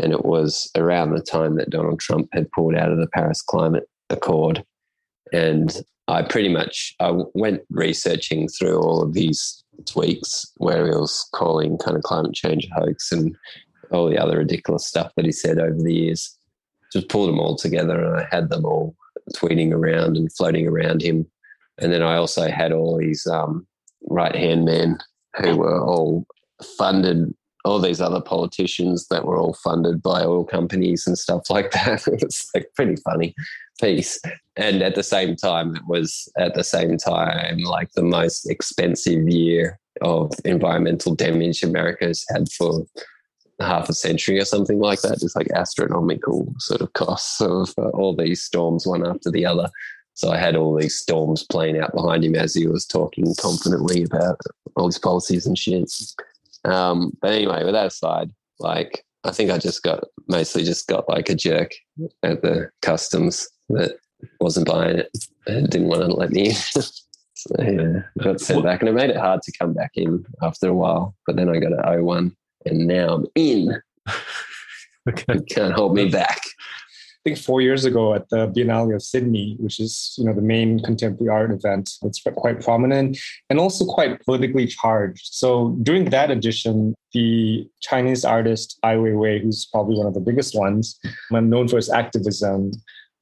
and 0.02 0.12
it 0.12 0.26
was 0.26 0.70
around 0.76 1.12
the 1.12 1.22
time 1.22 1.56
that 1.58 1.70
Donald 1.70 2.00
Trump 2.00 2.30
had 2.34 2.52
pulled 2.52 2.76
out 2.76 2.92
of 2.92 3.00
the 3.00 3.08
Paris 3.08 3.42
Climate 3.42 3.90
Accord, 4.10 4.64
and 5.34 5.82
I 6.08 6.24
pretty 6.24 6.50
much 6.50 6.96
I 7.00 7.14
went 7.34 7.62
researching 7.70 8.48
through 8.48 8.80
all 8.80 9.02
of 9.02 9.14
these 9.14 9.64
tweets 9.84 10.48
where 10.58 10.86
he 10.86 10.92
was 10.92 11.28
calling 11.34 11.78
kind 11.78 11.98
of 11.98 12.04
climate 12.04 12.34
change 12.34 12.66
a 12.66 12.80
hoax 12.80 13.12
and 13.12 13.36
all 13.92 14.10
the 14.10 14.18
other 14.18 14.38
ridiculous 14.38 14.86
stuff 14.86 15.12
that 15.16 15.26
he 15.26 15.32
said 15.32 15.60
over 15.60 15.78
the 15.78 15.94
years. 15.94 16.38
Just 16.94 17.10
pulled 17.10 17.30
them 17.30 17.40
all 17.40 17.58
together, 17.58 18.02
and 18.04 18.22
I 18.22 18.28
had 18.32 18.50
them 18.50 18.66
all 18.66 18.96
tweeting 19.36 19.72
around 19.72 20.18
and 20.18 20.32
floating 20.34 20.68
around 20.68 21.02
him. 21.02 21.26
And 21.80 21.92
then 21.92 22.02
I 22.02 22.16
also 22.16 22.50
had 22.50 22.72
all 22.72 22.98
these 22.98 23.26
um, 23.28 23.68
right 24.10 24.36
hand 24.36 24.66
men 24.66 24.98
who 25.38 25.58
were 25.58 25.82
all 25.84 26.26
funded, 26.78 27.34
all 27.64 27.80
these 27.80 28.02
other 28.02 28.22
politicians 28.22 29.08
that 29.10 29.26
were 29.26 29.38
all 29.38 29.54
funded 29.54 30.02
by 30.02 30.24
oil 30.24 30.44
companies 30.44 31.06
and 31.06 31.18
stuff 31.18 31.44
like 31.50 31.72
that. 31.72 32.08
it 32.08 32.24
was 32.24 32.50
like 32.56 32.72
pretty 32.76 32.96
funny 32.98 33.36
piece. 33.80 34.20
And 34.56 34.82
at 34.82 34.96
the 34.96 35.04
same 35.04 35.36
time, 35.36 35.76
it 35.76 35.84
was 35.88 36.28
at 36.38 36.56
the 36.56 36.64
same 36.64 36.98
time 36.98 37.60
like 37.60 37.92
the 37.92 38.04
most 38.04 38.50
expensive 38.50 39.28
year 39.30 39.80
of 40.02 40.32
environmental 40.46 41.16
damage 41.16 41.64
America's 41.64 42.26
had 42.34 42.52
for 42.52 42.86
half 43.60 43.90
a 43.90 43.94
century 43.94 44.40
or 44.40 44.46
something 44.46 44.80
like 44.80 45.02
that. 45.02 45.20
Just 45.20 45.36
like 45.36 45.50
astronomical 45.56 46.54
sort 46.60 46.82
of 46.82 46.94
costs 46.94 47.42
of 47.42 47.74
uh, 47.78 47.90
all 47.90 48.16
these 48.16 48.44
storms, 48.44 48.86
one 48.86 49.06
after 49.06 49.32
the 49.32 49.46
other. 49.46 49.70
So 50.14 50.32
I 50.32 50.38
had 50.38 50.56
all 50.56 50.76
these 50.76 50.98
storms 50.98 51.44
playing 51.44 51.80
out 51.80 51.94
behind 51.94 52.24
him 52.24 52.36
as 52.36 52.54
he 52.54 52.68
was 52.68 52.86
talking 52.86 53.36
confidently 53.40 54.04
about 54.04 54.40
all 54.76 54.88
his 54.88 54.98
policies 54.98 55.46
and 55.46 55.58
shit. 55.58 55.92
Um, 56.66 57.16
but 57.22 57.34
anyway, 57.34 57.64
with 57.64 57.74
that 57.74 57.88
aside, 57.88 58.32
like 58.60 59.06
I 59.24 59.32
think 59.32 59.52
I 59.52 59.58
just 59.58 59.84
got 59.84 60.06
mostly 60.28 60.64
just 60.64 60.88
got 60.88 61.08
like 61.08 61.30
a 61.30 61.36
jerk 61.36 61.72
at 62.24 62.42
the 62.42 62.70
customs 62.82 63.48
that 63.70 63.98
wasn't 64.40 64.68
buying 64.68 64.98
it 64.98 65.16
and 65.46 65.70
didn't 65.70 65.90
want 65.90 66.02
to 66.02 66.08
let 66.08 66.32
me 66.32 66.50
in. 66.50 66.56
so 67.36 67.56
yeah, 67.60 68.02
I 68.20 68.24
got 68.24 68.42
sent 68.42 68.64
back 68.64 68.82
and 68.82 68.90
it 68.90 68.94
made 68.94 69.10
it 69.10 69.18
hard 69.18 69.42
to 69.44 69.52
come 69.60 69.74
back 69.74 69.92
in 69.96 70.26
after 70.42 70.70
a 70.70 70.74
while. 70.74 71.16
But 71.26 71.36
then 71.36 71.50
I 71.50 71.60
got 71.60 71.74
an 71.74 71.80
O1 71.80 72.36
and 72.72 72.88
now 72.88 73.16
I'm 73.16 73.26
in. 73.36 73.82
okay. 75.10 75.34
You 75.34 75.44
can't 75.50 75.74
hold 75.74 75.96
me 75.96 76.10
back. 76.10 76.42
I 77.28 77.32
think 77.32 77.40
four 77.40 77.60
years 77.60 77.84
ago 77.84 78.14
at 78.14 78.30
the 78.30 78.48
Biennale 78.48 78.96
of 78.96 79.02
Sydney, 79.02 79.58
which 79.60 79.82
is 79.82 80.16
you 80.18 80.24
know 80.24 80.34
the 80.34 80.42
main 80.42 80.80
contemporary 80.80 81.30
art 81.30 81.52
event, 81.52 81.90
it's 82.04 82.22
quite 82.36 82.62
prominent 82.62 83.18
and 83.50 83.60
also 83.60 83.84
quite 83.86 84.24
politically 84.24 84.66
charged. 84.66 85.34
So 85.34 85.76
during 85.84 86.06
that 86.06 86.32
edition, 86.32 86.96
the 87.12 87.68
Chinese 87.82 88.24
artist 88.24 88.80
Ai 88.84 88.96
Weiwei, 88.96 89.42
who's 89.42 89.66
probably 89.66 89.98
one 89.98 90.08
of 90.08 90.14
the 90.14 90.22
biggest 90.22 90.58
ones, 90.58 90.98
and 91.32 91.50
known 91.50 91.68
for 91.68 91.76
his 91.76 91.90
activism, 91.90 92.72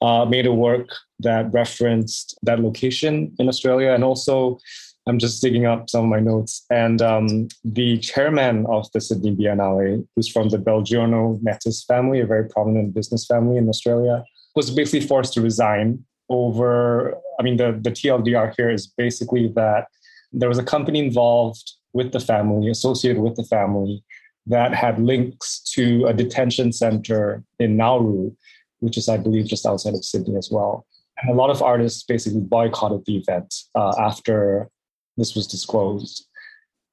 uh, 0.01 0.25
made 0.25 0.45
a 0.45 0.53
work 0.53 0.89
that 1.19 1.51
referenced 1.53 2.37
that 2.43 2.59
location 2.59 3.33
in 3.39 3.47
Australia 3.47 3.91
and 3.91 4.03
also 4.03 4.59
I'm 5.07 5.19
just 5.19 5.41
digging 5.41 5.65
up 5.65 5.89
some 5.89 6.05
of 6.05 6.09
my 6.09 6.19
notes. 6.19 6.65
And 6.71 7.01
um, 7.01 7.47
the 7.63 7.99
chairman 7.99 8.65
of 8.67 8.91
the 8.91 9.01
Sydney 9.01 9.35
Biennale, 9.35 10.05
who's 10.15 10.27
from 10.27 10.49
the 10.49 10.57
Belgiorno-Nettis 10.57 11.85
family, 11.85 12.21
a 12.21 12.25
very 12.25 12.49
prominent 12.49 12.93
business 12.93 13.25
family 13.25 13.57
in 13.57 13.69
Australia, 13.69 14.23
was 14.55 14.71
basically 14.71 15.05
forced 15.05 15.33
to 15.33 15.41
resign 15.41 16.03
over. 16.29 17.15
I 17.39 17.43
mean, 17.43 17.57
the, 17.57 17.77
the 17.79 17.91
TLDR 17.91 18.53
here 18.57 18.71
is 18.71 18.87
basically 18.87 19.49
that 19.55 19.87
there 20.33 20.49
was 20.49 20.57
a 20.57 20.63
company 20.63 20.99
involved 20.99 21.73
with 21.93 22.11
the 22.11 22.19
family, 22.19 22.69
associated 22.69 23.21
with 23.21 23.35
the 23.35 23.43
family, 23.43 24.03
that 24.47 24.73
had 24.73 24.99
links 24.99 25.59
to 25.73 26.05
a 26.05 26.13
detention 26.13 26.71
center 26.71 27.43
in 27.59 27.77
Nauru, 27.77 28.31
which 28.79 28.97
is, 28.97 29.07
I 29.07 29.17
believe, 29.17 29.45
just 29.45 29.65
outside 29.65 29.93
of 29.93 30.03
Sydney 30.03 30.35
as 30.35 30.49
well. 30.51 30.85
And 31.21 31.31
a 31.31 31.35
lot 31.35 31.49
of 31.49 31.61
artists 31.61 32.03
basically 32.03 32.41
boycotted 32.41 33.05
the 33.05 33.17
event 33.17 33.53
uh, 33.75 33.93
after 33.99 34.69
this 35.17 35.35
was 35.35 35.47
disclosed. 35.47 36.27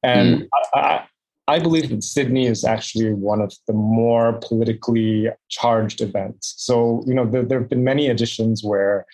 And 0.03 0.43
mm. 0.43 0.49
I, 0.75 1.05
I 1.49 1.59
believe 1.59 1.91
that 1.91 2.05
Sydney 2.05 2.47
is 2.47 2.65
actually 2.65 3.13
one 3.13 3.41
of 3.41 3.53
the 3.67 3.73
more 3.73 4.35
politically 4.35 5.29
charged 5.49 6.01
events. 6.01 6.55
So, 6.57 7.03
you 7.07 7.15
know, 7.15 7.27
there, 7.27 7.45
there 7.45 7.61
have 7.61 7.69
been 7.69 7.85
many 7.85 8.09
editions 8.09 8.63
where 8.63 9.07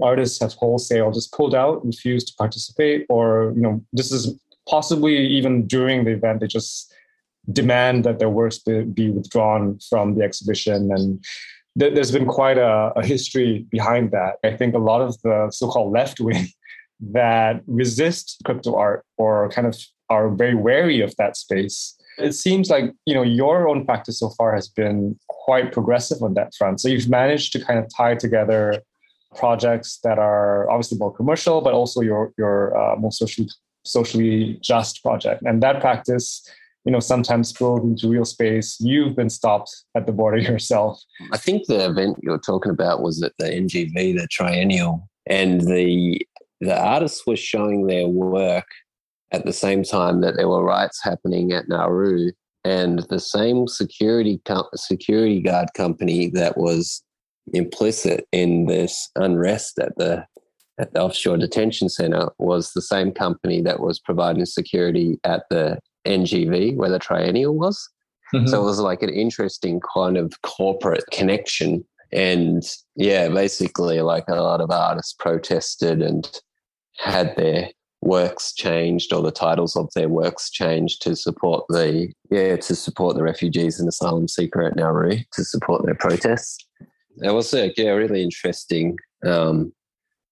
artists 0.00 0.40
have 0.40 0.54
wholesale 0.54 1.10
just 1.12 1.32
pulled 1.32 1.54
out, 1.54 1.84
refused 1.84 2.28
to 2.28 2.34
participate, 2.38 3.06
or, 3.08 3.52
you 3.54 3.62
know, 3.62 3.84
this 3.92 4.12
is 4.12 4.38
possibly 4.68 5.26
even 5.26 5.66
during 5.66 6.04
the 6.04 6.12
event, 6.12 6.40
they 6.40 6.46
just 6.46 6.92
demand 7.52 8.04
that 8.04 8.18
their 8.18 8.30
works 8.30 8.58
be, 8.58 8.82
be 8.82 9.10
withdrawn 9.10 9.78
from 9.90 10.14
the 10.14 10.22
exhibition. 10.22 10.92
And 10.92 11.24
th- 11.78 11.94
there's 11.94 12.12
been 12.12 12.26
quite 12.26 12.58
a, 12.58 12.92
a 12.94 13.04
history 13.04 13.66
behind 13.70 14.12
that. 14.12 14.36
I 14.44 14.56
think 14.56 14.74
a 14.74 14.78
lot 14.78 15.00
of 15.00 15.20
the 15.22 15.50
so 15.50 15.68
called 15.68 15.92
left 15.92 16.20
wing 16.20 16.46
that 17.10 17.62
resist 17.66 18.40
crypto 18.44 18.76
art 18.76 19.04
or 19.18 19.48
kind 19.50 19.66
of 19.66 19.76
are 20.08 20.30
very 20.30 20.54
wary 20.54 21.00
of 21.00 21.14
that 21.16 21.36
space. 21.36 21.96
It 22.18 22.32
seems 22.32 22.70
like 22.70 22.92
you 23.06 23.14
know 23.14 23.22
your 23.22 23.68
own 23.68 23.84
practice 23.84 24.20
so 24.20 24.30
far 24.30 24.54
has 24.54 24.68
been 24.68 25.18
quite 25.28 25.72
progressive 25.72 26.22
on 26.22 26.34
that 26.34 26.54
front. 26.54 26.80
So 26.80 26.88
you've 26.88 27.08
managed 27.08 27.52
to 27.52 27.64
kind 27.64 27.78
of 27.78 27.86
tie 27.94 28.14
together 28.14 28.82
projects 29.34 29.98
that 30.04 30.18
are 30.18 30.70
obviously 30.70 30.98
more 30.98 31.12
commercial, 31.12 31.60
but 31.60 31.72
also 31.72 32.00
your 32.00 32.32
your 32.36 32.76
uh, 32.76 32.96
more 32.96 33.12
socially 33.12 33.48
socially 33.84 34.58
just 34.62 35.02
project. 35.02 35.42
And 35.42 35.62
that 35.62 35.80
practice, 35.80 36.46
you 36.84 36.92
know, 36.92 37.00
sometimes 37.00 37.48
spilled 37.48 37.82
into 37.82 38.08
real 38.08 38.24
space. 38.24 38.76
You've 38.80 39.16
been 39.16 39.30
stopped 39.30 39.74
at 39.96 40.06
the 40.06 40.12
border 40.12 40.38
yourself. 40.52 41.00
I 41.32 41.38
think 41.38 41.66
the 41.66 41.86
event 41.86 42.18
you're 42.22 42.38
talking 42.38 42.70
about 42.70 43.02
was 43.02 43.22
at 43.22 43.32
the 43.38 43.46
NGV, 43.46 44.18
the 44.18 44.28
triennial, 44.30 45.08
and 45.26 45.62
the 45.62 46.26
the 46.62 46.80
artists 46.80 47.26
were 47.26 47.36
showing 47.36 47.86
their 47.86 48.06
work 48.06 48.66
at 49.32 49.44
the 49.44 49.52
same 49.52 49.82
time 49.82 50.20
that 50.20 50.36
there 50.36 50.48
were 50.48 50.62
riots 50.62 51.02
happening 51.02 51.52
at 51.52 51.68
Nauru, 51.68 52.30
and 52.64 53.00
the 53.10 53.18
same 53.18 53.66
security 53.66 54.40
com- 54.44 54.68
security 54.76 55.40
guard 55.40 55.68
company 55.74 56.30
that 56.30 56.56
was 56.56 57.02
implicit 57.52 58.28
in 58.30 58.66
this 58.66 59.10
unrest 59.16 59.78
at 59.80 59.96
the 59.96 60.24
at 60.78 60.94
the 60.94 61.02
offshore 61.02 61.36
detention 61.36 61.88
center 61.88 62.28
was 62.38 62.72
the 62.72 62.80
same 62.80 63.10
company 63.10 63.60
that 63.60 63.80
was 63.80 63.98
providing 63.98 64.46
security 64.46 65.18
at 65.24 65.42
the 65.50 65.78
NGV 66.06 66.76
where 66.76 66.90
the 66.90 66.98
triennial 66.98 67.54
was. 67.54 67.88
Mm-hmm. 68.32 68.46
So 68.46 68.62
it 68.62 68.64
was 68.64 68.78
like 68.78 69.02
an 69.02 69.10
interesting 69.10 69.80
kind 69.94 70.16
of 70.16 70.32
corporate 70.42 71.04
connection. 71.10 71.84
And 72.12 72.62
yeah, 72.94 73.28
basically, 73.28 74.00
like 74.00 74.24
a 74.28 74.36
lot 74.36 74.60
of 74.60 74.70
artists 74.70 75.14
protested 75.18 76.00
and 76.00 76.28
had 76.96 77.34
their 77.36 77.70
works 78.02 78.52
changed 78.52 79.12
or 79.12 79.22
the 79.22 79.30
titles 79.30 79.76
of 79.76 79.88
their 79.94 80.08
works 80.08 80.50
changed 80.50 81.00
to 81.00 81.14
support 81.14 81.64
the 81.68 82.12
yeah 82.30 82.56
to 82.56 82.74
support 82.74 83.16
the 83.16 83.22
refugees 83.22 83.78
and 83.78 83.88
asylum 83.88 84.26
seeker 84.26 84.60
at 84.62 84.76
Nauru 84.76 85.18
to 85.32 85.44
support 85.44 85.84
their 85.86 85.94
protests. 85.94 86.58
It 87.22 87.32
was 87.32 87.54
a 87.54 87.72
yeah 87.76 87.90
really 87.90 88.22
interesting 88.22 88.98
um, 89.24 89.72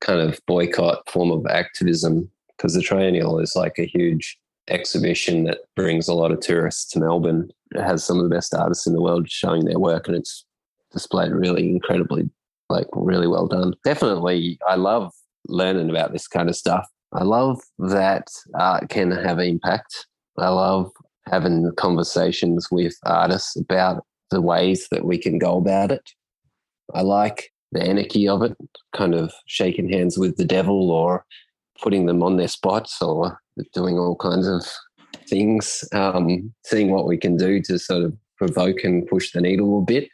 kind 0.00 0.20
of 0.20 0.40
boycott 0.46 1.08
form 1.08 1.30
of 1.30 1.46
activism 1.46 2.30
because 2.56 2.74
the 2.74 2.82
Triennial 2.82 3.38
is 3.38 3.54
like 3.54 3.78
a 3.78 3.86
huge 3.86 4.36
exhibition 4.68 5.44
that 5.44 5.58
brings 5.76 6.08
a 6.08 6.14
lot 6.14 6.32
of 6.32 6.40
tourists 6.40 6.90
to 6.92 7.00
Melbourne. 7.00 7.50
It 7.72 7.82
has 7.82 8.04
some 8.04 8.18
of 8.18 8.24
the 8.24 8.34
best 8.34 8.52
artists 8.54 8.86
in 8.86 8.94
the 8.94 9.00
world 9.00 9.30
showing 9.30 9.64
their 9.64 9.78
work 9.78 10.08
and 10.08 10.16
it's 10.16 10.44
displayed 10.92 11.32
really 11.32 11.68
incredibly 11.68 12.28
like 12.68 12.86
really 12.92 13.28
well 13.28 13.46
done. 13.46 13.74
Definitely 13.84 14.58
I 14.66 14.74
love 14.74 15.12
learning 15.49 15.90
about 15.90 16.12
this 16.12 16.28
kind 16.28 16.49
of 16.49 16.56
stuff. 16.56 16.87
I 17.12 17.25
love 17.25 17.61
that 17.78 18.28
art 18.54 18.88
can 18.88 19.11
have 19.11 19.38
impact. 19.38 20.06
I 20.38 20.49
love 20.49 20.90
having 21.26 21.70
conversations 21.76 22.68
with 22.70 22.94
artists 23.04 23.56
about 23.56 24.04
the 24.30 24.40
ways 24.40 24.88
that 24.90 25.04
we 25.04 25.18
can 25.18 25.38
go 25.38 25.59
about 25.59 25.90
it. 25.90 26.09
I 26.94 27.02
like 27.02 27.50
the 27.73 27.82
anarchy 27.82 28.28
of 28.28 28.42
it, 28.42 28.56
kind 28.94 29.14
of 29.14 29.32
shaking 29.47 29.88
hands 29.88 30.18
with 30.18 30.37
the 30.37 30.44
devil 30.44 30.90
or 30.90 31.25
putting 31.82 32.06
them 32.06 32.23
on 32.23 32.37
their 32.37 32.49
spots 32.49 33.00
or 33.00 33.40
doing 33.75 33.99
all 33.99 34.16
kinds 34.16 34.47
of 34.47 34.64
things, 35.28 35.85
um, 35.92 36.52
seeing 36.64 36.90
what 36.90 37.06
we 37.06 37.16
can 37.16 37.37
do 37.37 37.61
to 37.62 37.78
sort 37.78 38.04
of 38.04 38.16
provoke 38.37 38.85
and 38.85 39.06
push 39.06 39.32
the 39.32 39.40
needle 39.40 39.78
a 39.78 39.82
bit. 39.82 40.09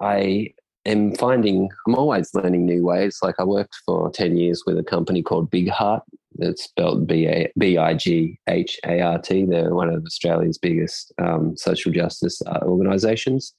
I 0.00 0.54
am 0.86 1.14
finding 1.14 1.70
I'm 1.86 1.94
always 1.94 2.34
learning 2.34 2.66
new 2.66 2.84
ways. 2.84 3.18
Like 3.22 3.36
I 3.38 3.44
worked 3.44 3.76
for 3.86 4.10
10 4.10 4.36
years 4.36 4.62
with 4.66 4.78
a 4.78 4.82
company 4.82 5.22
called 5.22 5.50
Big 5.50 5.68
Heart. 5.68 6.02
That's 6.36 6.64
spelled 6.64 7.06
B 7.06 7.28
I 7.28 7.94
G 7.94 8.38
H 8.48 8.78
A 8.86 9.00
R 9.00 9.18
T. 9.18 9.44
They're 9.44 9.74
one 9.74 9.88
of 9.88 10.04
Australia's 10.04 10.58
biggest 10.58 11.12
um, 11.18 11.56
social 11.56 11.90
justice 11.90 12.40
uh, 12.46 12.60
organisations. 12.62 13.54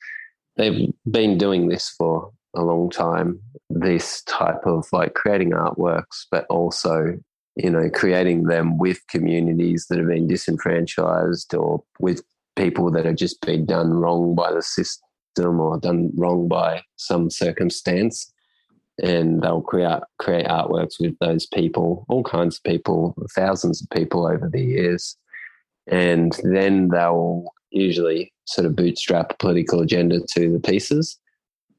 They've 0.56 0.92
been 1.10 1.38
doing 1.38 1.68
this 1.68 1.90
for 1.90 2.32
a 2.56 2.62
long 2.62 2.90
time. 2.90 3.42
This 3.70 4.22
type 4.24 4.66
of 4.66 4.88
like 4.94 5.14
creating 5.14 5.52
artworks, 5.52 6.26
but 6.32 6.46
also 6.50 7.20
you 7.56 7.70
know, 7.70 7.90
creating 7.90 8.44
them 8.44 8.78
with 8.78 9.06
communities 9.08 9.88
that 9.90 9.98
have 10.00 10.08
been 10.08 10.28
disenfranchised 10.28 11.54
or 11.54 11.84
with 12.00 12.24
people 12.56 12.90
that 12.92 13.06
have 13.06 13.16
just 13.16 13.42
been 13.42 13.66
done 13.66 13.92
wrong 13.92 14.34
by 14.34 14.52
the 14.52 14.62
system 14.62 15.09
or 15.38 15.80
done 15.80 16.12
wrong 16.16 16.48
by 16.48 16.82
some 16.96 17.30
circumstance. 17.30 18.32
And 19.02 19.42
they'll 19.42 19.62
create 19.62 20.02
create 20.18 20.48
artworks 20.48 21.00
with 21.00 21.18
those 21.20 21.46
people, 21.46 22.06
all 22.10 22.24
kinds 22.24 22.58
of 22.58 22.64
people, 22.64 23.16
thousands 23.34 23.82
of 23.82 23.90
people 23.92 24.28
over 24.28 24.50
the 24.50 24.62
years. 24.62 25.16
And 25.88 26.38
then 26.44 26.90
they'll 26.90 27.46
usually 27.72 28.34
sort 28.46 28.66
of 28.66 28.76
bootstrap 28.76 29.32
a 29.32 29.38
political 29.38 29.82
agenda 29.82 30.20
to 30.34 30.52
the 30.52 30.60
pieces. 30.60 31.18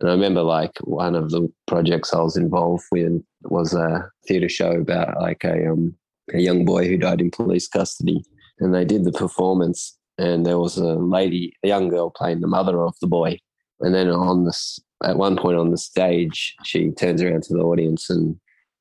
And 0.01 0.09
I 0.09 0.13
remember 0.15 0.43
like 0.43 0.73
one 0.83 1.15
of 1.15 1.31
the 1.31 1.53
projects 1.67 2.15
I 2.15 2.21
was 2.21 2.37
involved 2.37 2.85
with 2.91 3.23
was 3.43 3.75
a 3.75 4.11
theatre 4.27 4.49
show 4.49 4.73
about 4.73 5.21
like 5.21 5.45
a 5.45 5.71
um, 5.71 5.95
a 6.33 6.39
young 6.39 6.65
boy 6.65 6.89
who 6.89 6.97
died 6.97 7.21
in 7.21 7.31
police 7.31 7.69
custody, 7.69 8.25
and 8.61 8.75
they 8.75 8.85
did 8.85 9.05
the 9.05 9.13
performance. 9.13 9.97
And 10.21 10.45
there 10.45 10.59
was 10.59 10.77
a 10.77 10.95
lady, 10.95 11.57
a 11.65 11.69
young 11.69 11.89
girl, 11.89 12.11
playing 12.11 12.41
the 12.41 12.47
mother 12.47 12.83
of 12.83 12.95
the 13.01 13.07
boy. 13.07 13.39
And 13.81 13.95
then 13.95 14.09
on 14.11 14.45
this, 14.45 14.79
at 15.03 15.17
one 15.17 15.37
point 15.37 15.57
on 15.57 15.71
the 15.71 15.79
stage, 15.79 16.55
she 16.65 16.91
turns 16.91 17.23
around 17.23 17.45
to 17.45 17.55
the 17.55 17.63
audience 17.63 18.11
and 18.11 18.39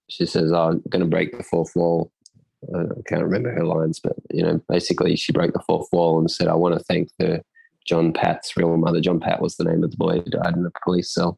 she 0.10 0.26
says, 0.26 0.52
oh, 0.52 0.70
"I'm 0.70 0.84
going 0.90 1.02
to 1.02 1.08
break 1.08 1.38
the 1.38 1.44
fourth 1.44 1.72
wall." 1.76 2.12
I 2.76 2.84
can't 3.08 3.24
remember 3.24 3.52
her 3.52 3.64
lines, 3.64 4.02
but 4.02 4.18
you 4.34 4.44
know, 4.44 4.62
basically, 4.68 5.16
she 5.16 5.32
broke 5.32 5.54
the 5.54 5.64
fourth 5.66 5.88
wall 5.94 6.20
and 6.20 6.30
said, 6.30 6.50
"I 6.50 6.56
want 6.56 6.78
to 6.78 6.84
thank 6.84 7.10
the 7.18 7.42
John 7.86 8.14
Pat's 8.14 8.56
real 8.58 8.76
mother. 8.78 9.02
John 9.02 9.20
Pat 9.20 9.42
was 9.42 9.56
the 9.56 9.64
name 9.64 9.84
of 9.84 9.92
the 9.92 9.98
boy 9.98 10.20
who 10.20 10.30
died 10.30 10.56
in 10.56 10.64
the 10.64 10.72
police 10.84 11.12
cell. 11.14 11.38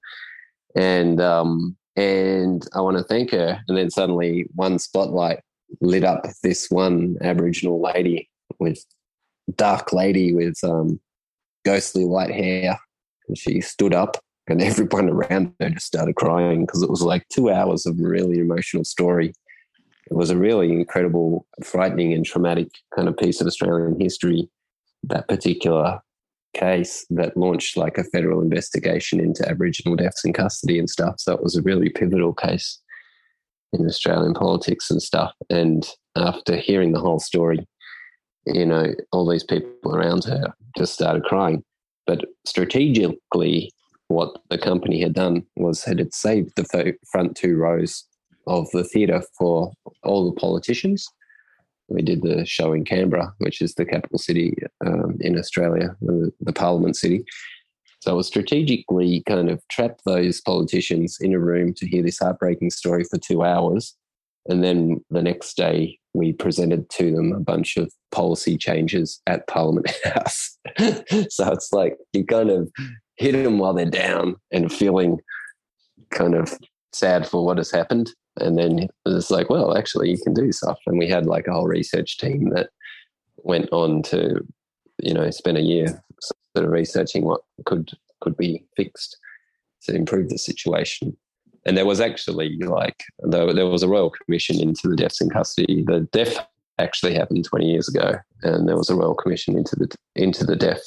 And 0.75 1.21
um, 1.21 1.77
and 1.95 2.67
I 2.73 2.81
want 2.81 2.97
to 2.97 3.03
thank 3.03 3.31
her. 3.31 3.61
And 3.67 3.77
then 3.77 3.89
suddenly 3.89 4.47
one 4.55 4.79
spotlight 4.79 5.39
lit 5.79 6.03
up 6.03 6.25
this 6.43 6.69
one 6.69 7.17
Aboriginal 7.21 7.81
lady 7.81 8.29
with 8.59 8.83
dark 9.55 9.93
lady 9.93 10.33
with 10.33 10.57
um, 10.63 10.99
ghostly 11.65 12.05
white 12.05 12.31
hair. 12.31 12.79
And 13.27 13.37
she 13.37 13.61
stood 13.61 13.93
up 13.93 14.17
and 14.47 14.61
everyone 14.61 15.09
around 15.09 15.53
her 15.59 15.69
just 15.69 15.87
started 15.87 16.15
crying 16.15 16.65
because 16.65 16.83
it 16.83 16.89
was 16.89 17.01
like 17.01 17.27
two 17.29 17.49
hours 17.49 17.85
of 17.85 17.99
really 17.99 18.39
emotional 18.39 18.83
story. 18.83 19.33
It 20.09 20.15
was 20.15 20.29
a 20.29 20.37
really 20.37 20.71
incredible, 20.71 21.47
frightening, 21.63 22.11
and 22.13 22.25
traumatic 22.25 22.69
kind 22.93 23.07
of 23.07 23.15
piece 23.17 23.39
of 23.39 23.47
Australian 23.47 23.99
history. 23.99 24.49
That 25.03 25.27
particular 25.27 26.01
case 26.53 27.05
that 27.09 27.37
launched 27.37 27.77
like 27.77 27.97
a 27.97 28.03
federal 28.03 28.41
investigation 28.41 29.19
into 29.19 29.47
Aboriginal 29.47 29.95
deaths 29.95 30.25
in 30.25 30.33
custody 30.33 30.77
and 30.77 30.89
stuff. 30.89 31.15
So 31.17 31.33
it 31.33 31.43
was 31.43 31.55
a 31.55 31.61
really 31.61 31.89
pivotal 31.89 32.33
case 32.33 32.79
in 33.73 33.85
Australian 33.85 34.33
politics 34.33 34.91
and 34.91 35.01
stuff. 35.01 35.33
And 35.49 35.87
after 36.17 36.57
hearing 36.57 36.91
the 36.91 36.99
whole 36.99 37.19
story, 37.19 37.65
you 38.45 38.65
know, 38.65 38.93
all 39.11 39.29
these 39.29 39.43
people 39.43 39.95
around 39.95 40.23
her 40.25 40.53
just 40.77 40.93
started 40.93 41.23
crying. 41.23 41.63
But 42.07 42.25
strategically, 42.45 43.71
what 44.07 44.41
the 44.49 44.57
company 44.57 45.01
had 45.01 45.13
done 45.13 45.43
was 45.55 45.83
had 45.83 45.99
it 45.99 46.13
saved 46.13 46.53
the 46.55 46.95
front 47.11 47.37
two 47.37 47.55
rows 47.55 48.05
of 48.47 48.69
the 48.71 48.83
theatre 48.83 49.23
for 49.37 49.71
all 50.03 50.29
the 50.29 50.39
politicians 50.39 51.07
we 51.91 52.01
did 52.01 52.21
the 52.21 52.45
show 52.45 52.73
in 52.73 52.85
Canberra, 52.85 53.33
which 53.39 53.61
is 53.61 53.75
the 53.75 53.85
capital 53.85 54.17
city 54.17 54.55
um, 54.85 55.17
in 55.19 55.37
Australia, 55.37 55.95
the, 56.01 56.31
the, 56.39 56.53
Parliament 56.53 56.95
city. 56.95 57.25
So 57.99 58.17
it 58.17 58.23
strategically 58.23 59.23
kind 59.27 59.49
of 59.49 59.61
trapped 59.69 60.01
those 60.05 60.41
politicians 60.41 61.17
in 61.19 61.33
a 61.33 61.39
room 61.39 61.73
to 61.75 61.87
hear 61.87 62.01
this 62.01 62.19
heartbreaking 62.19 62.71
story 62.71 63.03
for 63.03 63.19
two 63.19 63.43
hours. 63.43 63.95
And 64.47 64.63
then 64.63 65.03
the 65.09 65.21
next 65.21 65.55
day, 65.55 65.99
we 66.13 66.33
presented 66.33 66.89
to 66.91 67.11
them 67.11 67.31
a 67.31 67.39
bunch 67.39 67.77
of 67.77 67.91
policy 68.11 68.57
changes 68.57 69.21
at 69.27 69.47
Parliament 69.47 69.91
House. 70.03 70.57
so 71.29 71.51
it's 71.51 71.71
like 71.71 71.97
you 72.13 72.25
kind 72.25 72.49
of 72.49 72.71
hit 73.17 73.31
them 73.31 73.59
while 73.59 73.73
they're 73.73 73.85
down 73.85 74.35
and 74.51 74.73
feeling 74.73 75.19
kind 76.09 76.35
of 76.35 76.57
sad 76.91 77.27
for 77.27 77.45
what 77.45 77.57
has 77.57 77.71
happened 77.71 78.11
and 78.37 78.57
then 78.57 78.87
it's 79.05 79.29
like, 79.29 79.49
well, 79.49 79.77
actually, 79.77 80.11
you 80.11 80.17
can 80.17 80.33
do 80.33 80.51
stuff. 80.51 80.79
And 80.85 80.97
we 80.97 81.07
had 81.07 81.25
like 81.25 81.47
a 81.47 81.53
whole 81.53 81.67
research 81.67 82.17
team 82.17 82.49
that 82.51 82.69
went 83.37 83.69
on 83.71 84.03
to, 84.03 84.41
you 85.01 85.13
know, 85.13 85.29
spend 85.31 85.57
a 85.57 85.61
year 85.61 85.87
sort 86.21 86.65
of 86.65 86.71
researching 86.71 87.25
what 87.25 87.41
could 87.65 87.91
could 88.21 88.37
be 88.37 88.63
fixed 88.75 89.17
to 89.83 89.95
improve 89.95 90.29
the 90.29 90.37
situation. 90.37 91.17
And 91.65 91.77
there 91.77 91.85
was 91.85 92.01
actually 92.01 92.57
like 92.57 93.03
there, 93.19 93.53
there 93.53 93.67
was 93.67 93.83
a 93.83 93.87
royal 93.87 94.09
commission 94.11 94.59
into 94.59 94.87
the 94.87 94.95
deaths 94.95 95.21
in 95.21 95.29
custody. 95.29 95.83
The 95.85 96.01
death 96.11 96.37
actually 96.79 97.13
happened 97.13 97.45
20 97.45 97.65
years 97.65 97.87
ago, 97.87 98.15
and 98.41 98.67
there 98.67 98.77
was 98.77 98.89
a 98.89 98.95
royal 98.95 99.13
commission 99.13 99.57
into 99.57 99.75
the 99.75 99.93
into 100.15 100.45
the 100.45 100.55
death 100.55 100.81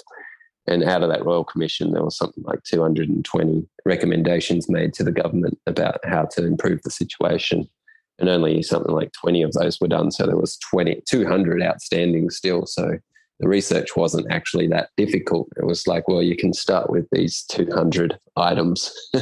and 0.67 0.83
out 0.83 1.03
of 1.03 1.11
that 1.11 1.25
Royal 1.25 1.45
Commission, 1.45 1.93
there 1.93 2.05
was 2.05 2.17
something 2.17 2.43
like 2.45 2.63
220 2.65 3.67
recommendations 3.85 4.69
made 4.69 4.95
to 4.95 5.05
the 5.05 5.13
government 5.13 5.59
about 5.67 5.99
how 6.05 6.25
to 6.33 6.45
improve 6.45 6.83
the 6.83 6.91
situation. 6.91 7.69
And 8.19 8.29
only 8.29 8.63
something 8.63 8.95
like 8.95 9.13
20 9.13 9.43
of 9.43 9.53
those 9.53 9.81
were 9.81 9.89
done. 9.89 10.11
So 10.11 10.25
there 10.25 10.37
was 10.37 10.57
20, 10.71 11.03
200 11.07 11.63
outstanding 11.63 12.31
still. 12.31 12.65
So 12.65 12.97
the 13.41 13.49
research 13.49 13.97
wasn't 13.97 14.31
actually 14.31 14.69
that 14.69 14.91
difficult. 14.97 15.49
It 15.57 15.67
was 15.67 15.87
like, 15.87 16.07
well, 16.07 16.23
you 16.23 16.37
can 16.37 16.53
start 16.53 16.91
with 16.91 17.07
these 17.11 17.45
200 17.51 18.19
items. 18.37 18.95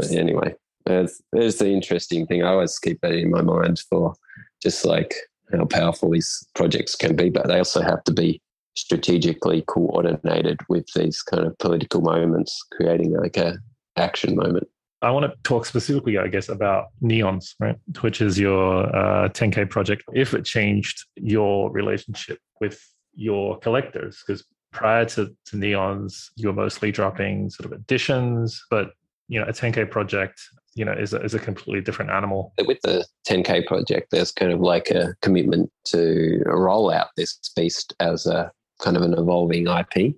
anyway, 0.00 0.54
there's, 0.86 1.20
there's 1.32 1.56
the 1.56 1.68
interesting 1.68 2.26
thing. 2.26 2.42
I 2.42 2.50
always 2.50 2.78
keep 2.78 3.00
that 3.02 3.12
in 3.12 3.30
my 3.30 3.42
mind 3.42 3.80
for 3.90 4.14
just 4.62 4.84
like 4.84 5.14
how 5.52 5.64
powerful 5.64 6.10
these 6.10 6.46
projects 6.54 6.94
can 6.94 7.16
be, 7.16 7.30
but 7.30 7.48
they 7.48 7.58
also 7.58 7.82
have 7.82 8.04
to 8.04 8.12
be 8.12 8.40
strategically 8.76 9.62
coordinated 9.62 10.60
with 10.68 10.86
these 10.94 11.20
kind 11.22 11.46
of 11.46 11.58
political 11.58 12.00
moments, 12.00 12.64
creating 12.72 13.12
like 13.14 13.36
a 13.36 13.58
action 13.96 14.36
moment. 14.36 14.68
I 15.00 15.10
want 15.10 15.26
to 15.26 15.38
talk 15.44 15.64
specifically, 15.64 16.18
I 16.18 16.26
guess, 16.28 16.48
about 16.48 16.86
Neons, 17.02 17.54
right? 17.60 17.76
Which 18.00 18.20
is 18.20 18.38
your 18.38 18.84
uh, 18.94 19.28
10K 19.28 19.70
project. 19.70 20.02
If 20.12 20.34
it 20.34 20.44
changed 20.44 21.04
your 21.16 21.70
relationship 21.70 22.38
with 22.60 22.80
your 23.14 23.58
collectors, 23.58 24.22
because 24.26 24.44
prior 24.72 25.04
to, 25.04 25.34
to 25.46 25.56
Neons, 25.56 26.30
you 26.36 26.48
were 26.48 26.54
mostly 26.54 26.90
dropping 26.90 27.50
sort 27.50 27.72
of 27.72 27.78
editions, 27.78 28.64
but 28.70 28.90
you 29.28 29.38
know, 29.38 29.46
a 29.46 29.52
10K 29.52 29.90
project, 29.90 30.40
you 30.74 30.84
know, 30.84 30.92
is 30.92 31.12
a, 31.12 31.20
is 31.22 31.34
a 31.34 31.38
completely 31.38 31.80
different 31.80 32.10
animal. 32.10 32.52
With 32.66 32.80
the 32.82 33.06
10K 33.28 33.66
project, 33.66 34.08
there's 34.10 34.32
kind 34.32 34.52
of 34.52 34.60
like 34.60 34.90
a 34.90 35.14
commitment 35.22 35.70
to 35.86 36.42
roll 36.46 36.90
out 36.90 37.08
this 37.16 37.38
beast 37.54 37.94
as 38.00 38.26
a 38.26 38.50
kind 38.80 38.96
of 38.96 39.02
an 39.02 39.14
evolving 39.14 39.66
IP. 39.66 40.14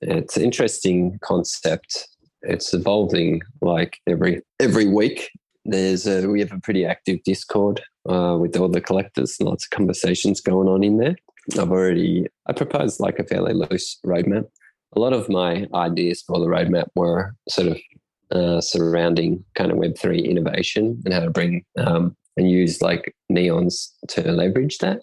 It's 0.00 0.36
an 0.36 0.44
interesting 0.44 1.18
concept. 1.22 2.08
It's 2.42 2.74
evolving 2.74 3.42
like 3.60 3.98
every 4.06 4.42
every 4.58 4.86
week. 4.86 5.30
There's 5.64 6.06
a, 6.08 6.26
we 6.26 6.40
have 6.40 6.52
a 6.52 6.60
pretty 6.60 6.84
active 6.84 7.22
Discord 7.24 7.80
uh, 8.08 8.36
with 8.40 8.56
all 8.56 8.68
the 8.68 8.80
collectors. 8.80 9.36
and 9.38 9.48
Lots 9.48 9.64
of 9.64 9.70
conversations 9.70 10.40
going 10.40 10.68
on 10.68 10.82
in 10.82 10.98
there. 10.98 11.14
I've 11.52 11.70
already 11.70 12.26
I 12.46 12.52
proposed 12.52 13.00
like 13.00 13.18
a 13.18 13.24
fairly 13.24 13.54
loose 13.54 13.98
roadmap. 14.04 14.46
A 14.94 15.00
lot 15.00 15.12
of 15.12 15.28
my 15.28 15.66
ideas 15.74 16.22
for 16.22 16.38
the 16.38 16.46
roadmap 16.46 16.88
were 16.94 17.34
sort 17.48 17.68
of 17.68 17.78
uh, 18.32 18.60
surrounding 18.60 19.44
kind 19.54 19.70
of 19.70 19.78
Web 19.78 19.96
three 19.96 20.20
innovation 20.20 21.00
and 21.04 21.14
how 21.14 21.20
to 21.20 21.30
bring 21.30 21.64
um, 21.76 22.16
and 22.36 22.50
use 22.50 22.80
like 22.80 23.14
neons 23.30 23.90
to 24.08 24.22
leverage 24.32 24.78
that 24.78 25.02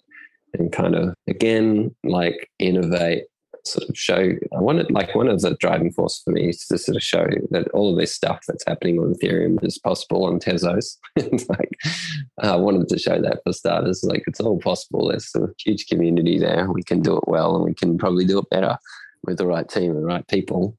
and 0.54 0.72
kind 0.72 0.94
of 0.94 1.14
again 1.28 1.94
like 2.04 2.50
innovate 2.58 3.24
sort 3.64 3.88
of 3.88 3.96
show 3.96 4.32
i 4.56 4.60
wanted 4.60 4.90
like 4.90 5.14
one 5.14 5.28
of 5.28 5.40
the 5.42 5.54
driving 5.60 5.92
force 5.92 6.22
for 6.24 6.30
me 6.30 6.48
is 6.48 6.66
to 6.66 6.78
sort 6.78 6.96
of 6.96 7.02
show 7.02 7.26
that 7.50 7.68
all 7.72 7.90
of 7.90 7.98
this 7.98 8.14
stuff 8.14 8.40
that's 8.48 8.64
happening 8.66 8.98
on 8.98 9.14
ethereum 9.14 9.62
is 9.62 9.78
possible 9.78 10.24
on 10.24 10.38
tezos. 10.40 10.96
Like 11.48 11.70
i 12.42 12.56
wanted 12.56 12.88
to 12.88 12.98
show 12.98 13.20
that 13.20 13.40
for 13.44 13.52
starters. 13.52 14.02
Like 14.02 14.24
it's 14.26 14.40
all 14.40 14.58
possible. 14.58 15.08
There's 15.08 15.30
a 15.36 15.48
huge 15.58 15.86
community 15.88 16.38
there. 16.38 16.70
We 16.72 16.82
can 16.82 17.02
do 17.02 17.16
it 17.16 17.24
well 17.26 17.54
and 17.56 17.64
we 17.64 17.74
can 17.74 17.98
probably 17.98 18.24
do 18.24 18.38
it 18.38 18.50
better 18.50 18.78
with 19.24 19.38
the 19.38 19.46
right 19.46 19.68
team 19.68 19.92
and 19.92 20.02
the 20.02 20.06
right 20.06 20.26
people 20.28 20.78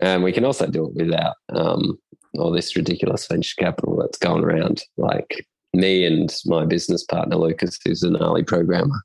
and 0.00 0.22
we 0.22 0.32
can 0.32 0.44
also 0.44 0.66
do 0.66 0.86
it 0.86 0.94
without 0.94 1.36
um, 1.50 1.98
all 2.38 2.50
this 2.50 2.76
ridiculous 2.76 3.26
venture 3.26 3.54
capital 3.58 3.96
that's 3.96 4.18
going 4.18 4.44
around 4.44 4.82
like 4.96 5.46
me 5.74 6.04
and 6.04 6.34
my 6.46 6.64
business 6.64 7.04
partner 7.04 7.36
Lucas, 7.36 7.78
who's 7.84 8.02
an 8.02 8.16
early 8.16 8.42
programmer. 8.42 9.00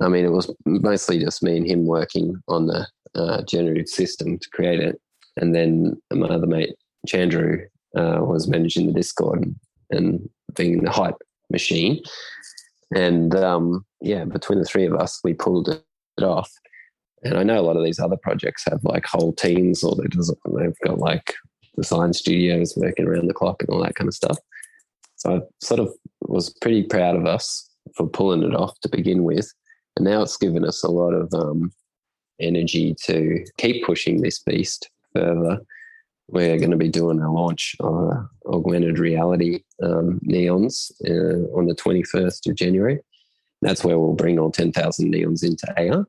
I 0.00 0.08
mean, 0.08 0.24
it 0.24 0.32
was 0.32 0.50
mostly 0.66 1.18
just 1.18 1.42
me 1.42 1.56
and 1.56 1.66
him 1.66 1.86
working 1.86 2.36
on 2.48 2.66
the 2.66 2.86
uh, 3.14 3.42
generative 3.42 3.88
system 3.88 4.38
to 4.38 4.50
create 4.50 4.80
it, 4.80 5.00
and 5.36 5.54
then 5.54 6.00
my 6.12 6.26
other 6.26 6.46
mate 6.46 6.74
Chandru 7.06 7.64
uh, 7.96 8.18
was 8.20 8.48
managing 8.48 8.86
the 8.86 8.92
Discord 8.92 9.54
and, 9.90 10.28
being 10.56 10.84
the 10.84 10.90
hype 10.90 11.16
machine. 11.50 12.00
And 12.94 13.34
um, 13.34 13.84
yeah, 14.00 14.24
between 14.24 14.60
the 14.60 14.64
three 14.64 14.86
of 14.86 14.94
us, 14.94 15.18
we 15.24 15.34
pulled 15.34 15.68
it 15.68 16.22
off. 16.22 16.48
And 17.24 17.38
I 17.38 17.42
know 17.42 17.58
a 17.58 17.62
lot 17.62 17.76
of 17.76 17.84
these 17.84 17.98
other 17.98 18.18
projects 18.18 18.64
have 18.70 18.84
like 18.84 19.06
whole 19.06 19.32
teams, 19.32 19.82
or 19.82 19.96
they've 19.96 20.78
got 20.84 20.98
like 20.98 21.34
design 21.76 22.12
studios 22.12 22.74
working 22.76 23.06
around 23.06 23.28
the 23.28 23.34
clock 23.34 23.62
and 23.62 23.70
all 23.70 23.82
that 23.82 23.94
kind 23.96 24.08
of 24.08 24.14
stuff 24.14 24.38
So 25.16 25.36
I 25.36 25.40
sort 25.60 25.80
of 25.80 25.92
was 26.20 26.54
pretty 26.60 26.84
proud 26.84 27.16
of 27.16 27.26
us 27.26 27.68
for 27.96 28.06
pulling 28.06 28.42
it 28.42 28.54
off 28.54 28.78
to 28.80 28.88
begin 28.88 29.24
with. 29.24 29.52
And 29.96 30.04
now 30.04 30.22
it's 30.22 30.36
given 30.36 30.64
us 30.64 30.82
a 30.82 30.90
lot 30.90 31.12
of 31.12 31.32
um, 31.34 31.72
energy 32.40 32.94
to 33.04 33.44
keep 33.58 33.84
pushing 33.84 34.20
this 34.20 34.40
beast 34.40 34.90
further. 35.14 35.60
We're 36.28 36.58
going 36.58 36.70
to 36.70 36.76
be 36.76 36.88
doing 36.88 37.20
a 37.20 37.32
launch 37.32 37.76
of 37.80 38.10
uh, 38.10 38.22
augmented 38.46 38.98
reality 38.98 39.60
um, 39.82 40.20
neons 40.26 40.90
uh, 41.06 41.46
on 41.56 41.66
the 41.66 41.74
21st 41.74 42.48
of 42.48 42.56
January. 42.56 42.98
That's 43.60 43.84
where 43.84 43.98
we'll 43.98 44.14
bring 44.14 44.38
all 44.38 44.50
10,000 44.50 45.12
neons 45.12 45.44
into 45.44 45.66
AR. 45.76 46.06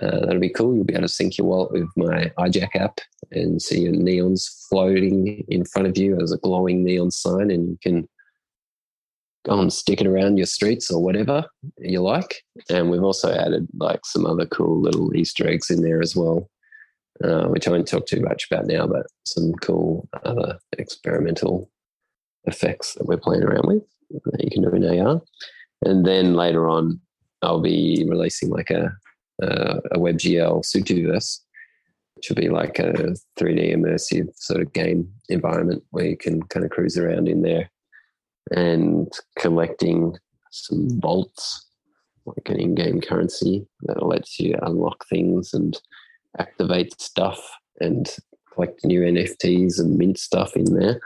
Uh, 0.00 0.20
that'll 0.20 0.40
be 0.40 0.48
cool. 0.48 0.74
You'll 0.74 0.84
be 0.84 0.94
able 0.94 1.02
to 1.02 1.08
sync 1.08 1.36
your 1.36 1.46
wallet 1.46 1.72
with 1.72 1.88
my 1.96 2.32
EyeJack 2.38 2.74
app 2.76 2.98
and 3.32 3.60
see 3.60 3.82
your 3.82 3.92
neons 3.92 4.66
floating 4.68 5.44
in 5.48 5.64
front 5.64 5.88
of 5.88 5.98
you 5.98 6.18
as 6.20 6.32
a 6.32 6.38
glowing 6.38 6.84
neon 6.84 7.10
sign, 7.10 7.50
and 7.50 7.68
you 7.68 7.78
can 7.82 8.08
go 9.44 9.58
and 9.58 9.72
stick 9.72 10.00
it 10.00 10.06
around 10.06 10.36
your 10.36 10.46
streets 10.46 10.90
or 10.90 11.02
whatever 11.02 11.44
you 11.78 12.00
like. 12.00 12.42
And 12.68 12.90
we've 12.90 13.02
also 13.02 13.32
added 13.32 13.68
like 13.74 14.00
some 14.04 14.26
other 14.26 14.46
cool 14.46 14.80
little 14.80 15.14
Easter 15.14 15.48
eggs 15.48 15.70
in 15.70 15.82
there 15.82 16.00
as 16.00 16.14
well, 16.16 16.50
uh, 17.22 17.46
which 17.48 17.66
I 17.66 17.70
won't 17.70 17.88
talk 17.88 18.06
too 18.06 18.20
much 18.20 18.46
about 18.50 18.66
now, 18.66 18.86
but 18.86 19.06
some 19.24 19.52
cool 19.54 20.08
other 20.24 20.58
experimental 20.78 21.70
effects 22.44 22.94
that 22.94 23.06
we're 23.06 23.16
playing 23.18 23.42
around 23.42 23.66
with 23.66 23.82
that 24.24 24.44
you 24.44 24.50
can 24.50 24.62
do 24.62 24.70
in 24.70 25.00
AR. 25.00 25.20
And 25.82 26.04
then 26.04 26.34
later 26.34 26.68
on, 26.68 27.00
I'll 27.42 27.60
be 27.60 28.04
releasing 28.08 28.50
like 28.50 28.70
a 28.70 28.92
uh, 29.42 29.80
a 29.92 29.98
WebGL 29.98 30.64
Sutuverse, 30.64 31.40
which 32.14 32.28
will 32.28 32.36
be 32.36 32.48
like 32.48 32.78
a 32.78 32.92
3D 33.38 33.74
immersive 33.74 34.28
sort 34.36 34.60
of 34.60 34.72
game 34.72 35.10
environment 35.28 35.82
where 35.90 36.06
you 36.06 36.16
can 36.16 36.42
kind 36.44 36.64
of 36.64 36.70
cruise 36.70 36.98
around 36.98 37.28
in 37.28 37.42
there 37.42 37.70
and 38.50 39.12
collecting 39.38 40.16
some 40.50 41.00
vaults, 41.00 41.66
like 42.26 42.48
an 42.48 42.60
in-game 42.60 43.00
currency 43.00 43.66
that 43.82 44.04
lets 44.04 44.38
you 44.38 44.56
unlock 44.62 45.04
things 45.08 45.54
and 45.54 45.80
activate 46.38 47.00
stuff 47.00 47.40
and 47.80 48.16
collect 48.52 48.84
new 48.84 49.00
NFTs 49.00 49.78
and 49.78 49.96
mint 49.96 50.18
stuff 50.18 50.56
in 50.56 50.74
there. 50.74 51.00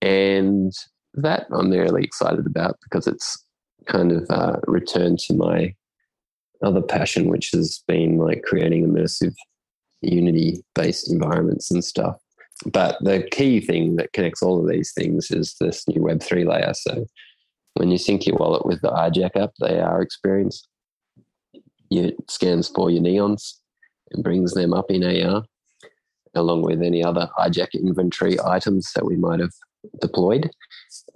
And 0.00 0.72
that 1.14 1.46
I'm 1.50 1.70
really 1.70 2.04
excited 2.04 2.46
about 2.46 2.78
because 2.82 3.06
it's 3.06 3.44
kind 3.86 4.12
of 4.12 4.26
uh, 4.30 4.56
returned 4.66 5.18
to 5.20 5.34
my 5.34 5.74
other 6.62 6.82
passion, 6.82 7.28
which 7.28 7.50
has 7.52 7.82
been 7.86 8.18
like 8.18 8.42
creating 8.42 8.86
immersive 8.86 9.34
unity 10.00 10.62
based 10.74 11.10
environments 11.10 11.70
and 11.70 11.84
stuff. 11.84 12.16
But 12.66 12.98
the 13.02 13.26
key 13.30 13.60
thing 13.60 13.96
that 13.96 14.12
connects 14.12 14.42
all 14.42 14.60
of 14.60 14.68
these 14.68 14.92
things 14.92 15.30
is 15.30 15.56
this 15.60 15.86
new 15.88 16.00
Web3 16.00 16.46
layer. 16.46 16.72
So 16.74 17.06
when 17.74 17.90
you 17.90 17.98
sync 17.98 18.26
your 18.26 18.36
wallet 18.36 18.66
with 18.66 18.80
the 18.82 18.90
EyeJack 18.90 19.36
app, 19.36 19.50
the 19.58 19.82
AR 19.82 20.02
experience, 20.02 20.68
it 21.90 22.14
scans 22.30 22.68
for 22.68 22.90
your 22.90 23.02
neons 23.02 23.54
and 24.12 24.22
brings 24.22 24.54
them 24.54 24.72
up 24.72 24.90
in 24.90 25.02
AR, 25.02 25.44
along 26.34 26.62
with 26.62 26.82
any 26.82 27.02
other 27.02 27.28
EyeJack 27.38 27.74
inventory 27.74 28.36
items 28.44 28.92
that 28.94 29.04
we 29.04 29.16
might 29.16 29.40
have 29.40 29.52
deployed. 30.00 30.50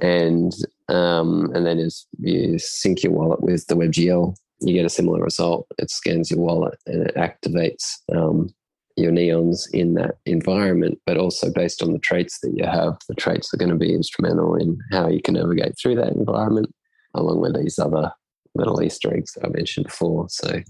And 0.00 0.52
um, 0.88 1.50
and 1.54 1.66
then 1.66 1.78
as 1.78 2.06
you 2.18 2.58
sync 2.58 3.02
your 3.02 3.12
wallet 3.12 3.42
with 3.42 3.66
the 3.66 3.74
WebGL 3.74 4.36
you 4.60 4.74
get 4.74 4.86
a 4.86 4.90
similar 4.90 5.22
result. 5.22 5.66
It 5.78 5.90
scans 5.90 6.30
your 6.30 6.40
wallet 6.40 6.78
and 6.86 7.06
it 7.08 7.14
activates 7.16 7.96
um, 8.14 8.54
your 8.96 9.12
neons 9.12 9.68
in 9.72 9.94
that 9.94 10.16
environment, 10.24 10.98
but 11.04 11.18
also 11.18 11.52
based 11.52 11.82
on 11.82 11.92
the 11.92 11.98
traits 11.98 12.40
that 12.40 12.54
you 12.56 12.64
have, 12.64 12.96
the 13.08 13.14
traits 13.14 13.52
are 13.52 13.58
going 13.58 13.70
to 13.70 13.76
be 13.76 13.92
instrumental 13.92 14.54
in 14.56 14.78
how 14.90 15.08
you 15.08 15.20
can 15.20 15.34
navigate 15.34 15.78
through 15.78 15.96
that 15.96 16.14
environment, 16.14 16.74
along 17.14 17.40
with 17.40 17.54
these 17.56 17.78
other 17.78 18.10
little 18.54 18.82
Easter 18.82 19.14
eggs 19.14 19.32
that 19.32 19.44
I 19.44 19.48
mentioned 19.48 19.86
before. 19.86 20.28
So 20.30 20.62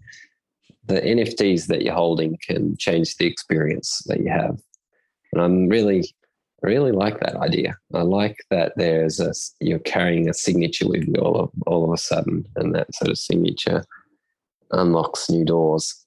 the 0.87 1.01
NFTs 1.01 1.67
that 1.67 1.83
you're 1.83 1.95
holding 1.95 2.37
can 2.45 2.77
change 2.77 3.17
the 3.17 3.27
experience 3.27 4.03
that 4.07 4.21
you 4.21 4.31
have. 4.31 4.59
And 5.33 5.43
I'm 5.43 5.69
really 5.69 6.13
I 6.65 6.69
really 6.69 6.93
like 6.93 7.21
that 7.21 7.37
idea. 7.37 7.77
I 7.95 8.03
like 8.03 8.39
that 8.51 8.73
there's 8.77 9.21
a 9.21 9.33
you're 9.61 9.79
carrying 9.81 10.29
a 10.29 10.35
signature 10.35 10.89
with 10.89 11.07
you 11.07 11.15
all 11.21 11.41
of 11.41 11.51
all 11.67 11.85
of 11.85 11.93
a 11.93 11.99
sudden, 11.99 12.47
and 12.57 12.75
that 12.75 12.95
sort 12.95 13.11
of 13.11 13.19
signature 13.19 13.85
unlocks 14.71 15.29
new 15.31 15.45
doors 15.45 16.07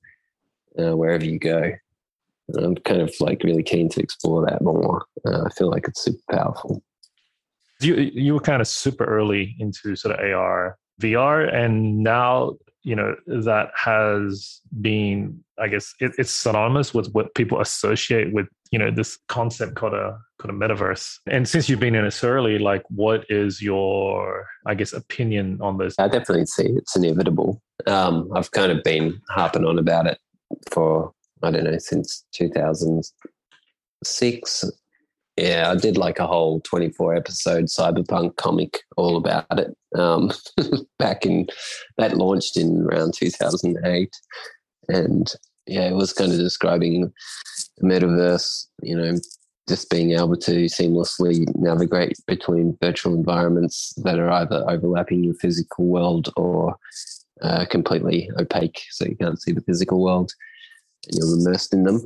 uh, 0.77 0.95
wherever 0.97 1.23
you 1.23 1.39
go. 1.39 1.71
And 2.49 2.65
I'm 2.65 2.75
kind 2.75 3.01
of 3.01 3.13
like 3.19 3.43
really 3.43 3.61
keen 3.61 3.89
to 3.89 4.01
explore 4.01 4.43
that 4.45 4.61
more. 4.61 5.05
Uh, 5.25 5.43
I 5.43 5.49
feel 5.49 5.69
like 5.69 5.87
it's 5.87 6.01
super 6.03 6.23
powerful. 6.31 6.81
You 7.79 7.95
you 7.95 8.33
were 8.33 8.39
kind 8.39 8.61
of 8.61 8.67
super 8.67 9.05
early 9.05 9.55
into 9.59 9.95
sort 9.95 10.19
of 10.19 10.33
AR, 10.33 10.77
VR, 10.99 11.53
and 11.53 11.99
now 11.99 12.57
you 12.83 12.95
know 12.95 13.13
that 13.27 13.71
has 13.75 14.61
been 14.81 15.43
i 15.59 15.67
guess 15.67 15.93
it, 15.99 16.13
it's 16.17 16.31
synonymous 16.31 16.93
with 16.93 17.11
what 17.11 17.35
people 17.35 17.59
associate 17.59 18.31
with 18.33 18.47
you 18.71 18.79
know 18.79 18.89
this 18.91 19.17
concept 19.27 19.75
called 19.75 19.93
a 19.93 20.17
called 20.39 20.55
a 20.55 20.57
metaverse. 20.57 21.17
And 21.27 21.47
since 21.47 21.67
you've 21.67 21.79
been 21.79 21.95
in 21.95 22.05
it 22.05 22.11
so 22.11 22.27
early 22.29 22.59
like 22.59 22.83
what 22.89 23.25
is 23.29 23.61
your 23.61 24.47
i 24.65 24.73
guess 24.75 24.93
opinion 24.93 25.59
on 25.61 25.77
this 25.77 25.95
i 25.99 26.07
definitely 26.07 26.45
see 26.45 26.67
it's 26.67 26.95
inevitable. 26.95 27.61
Um, 27.87 28.29
i've 28.35 28.51
kind 28.51 28.71
of 28.71 28.81
been 28.83 29.19
harping 29.29 29.65
on 29.65 29.79
about 29.79 30.07
it 30.07 30.17
for 30.71 31.11
i 31.43 31.51
don't 31.51 31.65
know 31.65 31.77
since 31.77 32.25
2006 32.33 34.65
yeah, 35.39 35.71
I 35.71 35.75
did 35.75 35.97
like 35.97 36.19
a 36.19 36.27
whole 36.27 36.59
24 36.61 37.15
episode 37.15 37.65
cyberpunk 37.65 38.35
comic 38.35 38.81
all 38.97 39.17
about 39.17 39.45
it 39.57 39.75
um, 39.97 40.31
back 40.99 41.25
in 41.25 41.47
that 41.97 42.17
launched 42.17 42.57
in 42.57 42.81
around 42.83 43.13
2008. 43.13 44.13
And 44.89 45.31
yeah, 45.65 45.87
it 45.87 45.95
was 45.95 46.13
kind 46.13 46.31
of 46.31 46.37
describing 46.37 47.13
the 47.77 47.87
metaverse, 47.87 48.65
you 48.81 48.97
know, 48.97 49.15
just 49.67 49.89
being 49.89 50.11
able 50.11 50.35
to 50.35 50.65
seamlessly 50.65 51.45
navigate 51.55 52.17
between 52.25 52.77
virtual 52.81 53.13
environments 53.13 53.93
that 53.97 54.17
are 54.19 54.31
either 54.31 54.65
overlapping 54.67 55.23
your 55.23 55.35
physical 55.35 55.85
world 55.85 56.33
or 56.35 56.75
uh, 57.41 57.65
completely 57.69 58.29
opaque, 58.39 58.81
so 58.89 59.05
you 59.05 59.15
can't 59.15 59.41
see 59.41 59.51
the 59.51 59.61
physical 59.61 60.03
world 60.03 60.33
and 61.07 61.15
you're 61.17 61.37
immersed 61.37 61.73
in 61.73 61.83
them. 61.83 62.03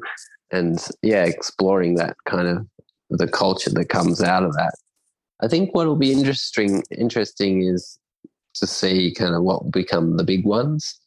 And 0.51 0.85
yeah, 1.01 1.23
exploring 1.23 1.95
that 1.95 2.17
kind 2.25 2.47
of 2.47 2.67
the 3.17 3.27
culture 3.27 3.69
that 3.69 3.89
comes 3.89 4.21
out 4.21 4.43
of 4.43 4.53
that. 4.53 4.73
I 5.41 5.47
think 5.47 5.73
what 5.73 5.87
will 5.87 5.95
be 5.95 6.11
interesting 6.11 6.83
interesting 6.97 7.63
is 7.63 7.99
to 8.55 8.67
see 8.67 9.13
kind 9.13 9.35
of 9.35 9.43
what 9.43 9.63
will 9.63 9.71
become 9.71 10.17
the 10.17 10.23
big 10.23 10.45
ones 10.45 10.99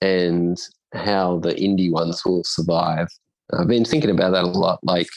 and 0.00 0.58
how 0.92 1.38
the 1.38 1.54
indie 1.54 1.90
ones 1.90 2.24
will 2.24 2.42
survive. 2.44 3.08
I've 3.52 3.68
been 3.68 3.84
thinking 3.84 4.10
about 4.10 4.32
that 4.32 4.44
a 4.44 4.48
lot. 4.48 4.80
Like, 4.82 5.08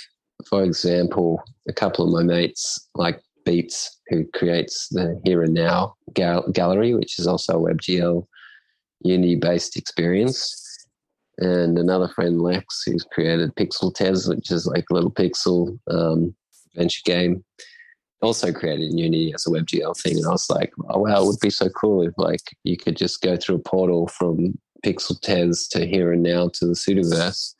for 0.49 0.63
example, 0.63 1.41
a 1.67 1.73
couple 1.73 2.06
of 2.06 2.12
my 2.12 2.23
mates, 2.23 2.88
like 2.95 3.21
Beats, 3.45 3.99
who 4.10 4.25
creates 4.34 4.88
the 4.89 5.19
Here 5.23 5.43
and 5.43 5.53
Now 5.53 5.95
gal- 6.13 6.49
gallery, 6.51 6.93
which 6.93 7.19
is 7.19 7.27
also 7.27 7.53
a 7.53 7.73
WebGL 7.73 8.25
Unity 9.01 9.36
based 9.36 9.77
experience 9.77 10.66
and 11.39 11.78
another 11.78 12.08
friend 12.08 12.41
Lex, 12.41 12.84
who's 12.86 13.04
created 13.04 13.56
Pixel 13.56 13.93
Tez, 13.93 14.28
which 14.28 14.52
is 14.52 14.65
like 14.65 14.86
a 14.89 14.93
little 14.93 15.12
pixel 15.12 15.78
um, 15.89 16.36
adventure 16.73 17.02
game. 17.06 17.43
Also 18.21 18.52
created 18.52 18.89
in 18.89 18.97
Unity 18.97 19.32
as 19.34 19.45
a 19.45 19.52
WebGL 19.52 20.00
thing, 20.02 20.17
and 20.17 20.26
I 20.26 20.32
was 20.32 20.50
like, 20.50 20.73
oh 20.89 21.00
wow, 21.00 21.21
it 21.21 21.28
would 21.28 21.39
be 21.39 21.52
so 21.52 21.69
cool 21.69 22.02
if 22.02 22.13
like 22.17 22.41
you 22.63 22.76
could 22.76 22.97
just 22.97 23.21
go 23.21 23.38
through 23.38 23.58
a 23.58 23.60
portal 23.60 24.08
from 24.08 24.58
Pixel 24.84 25.19
Tez 25.21 25.67
to 25.69 25.86
here 25.86 26.12
and 26.12 26.23
now 26.23 26.50
to 26.54 26.65
the 26.65 26.73
Sutuverse, 26.73 27.54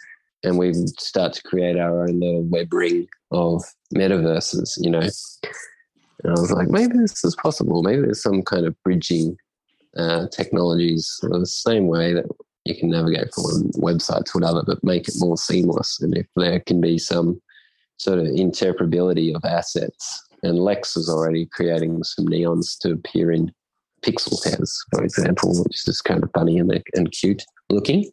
and 0.44 0.58
we 0.58 0.74
start 0.98 1.34
to 1.34 1.44
create 1.44 1.78
our 1.78 2.02
own 2.02 2.20
little 2.20 2.44
web 2.44 2.74
ring 2.74 3.08
of 3.32 3.64
metaverses, 3.94 4.78
you 4.78 4.90
know. 4.90 5.08
And 6.24 6.36
I 6.36 6.40
was 6.40 6.52
like, 6.52 6.70
maybe 6.70 6.98
this 6.98 7.24
is 7.24 7.36
possible. 7.36 7.84
Maybe 7.84 8.02
there's 8.02 8.24
some 8.24 8.42
kind 8.42 8.66
of 8.66 8.76
bridging 8.82 9.38
uh, 9.96 10.28
technologies 10.30 11.20
the 11.22 11.46
same 11.46 11.88
way 11.88 12.14
that 12.14 12.26
you 12.68 12.76
can 12.76 12.90
navigate 12.90 13.34
from 13.34 13.44
one 13.44 13.98
website 13.98 14.26
to 14.26 14.38
another, 14.38 14.64
but 14.66 14.84
make 14.84 15.08
it 15.08 15.16
more 15.18 15.38
seamless. 15.38 16.00
And 16.02 16.16
if 16.18 16.28
there 16.36 16.60
can 16.60 16.82
be 16.82 16.98
some 16.98 17.42
sort 17.98 18.20
of 18.20 18.26
interoperability 18.26 19.36
of 19.36 19.44
assets, 19.46 20.24
and 20.44 20.60
Lex 20.60 20.96
is 20.96 21.10
already 21.10 21.48
creating 21.48 22.04
some 22.04 22.26
neons 22.26 22.78
to 22.80 22.92
appear 22.92 23.32
in 23.32 23.52
Pixel 24.04 24.42
Tez, 24.42 24.78
for 24.92 25.04
example, 25.04 25.64
which 25.64 25.88
is 25.88 26.02
kind 26.02 26.24
of 26.24 26.30
funny 26.34 26.60
and, 26.60 26.84
and 26.94 27.12
cute 27.12 27.44
looking. 27.70 28.10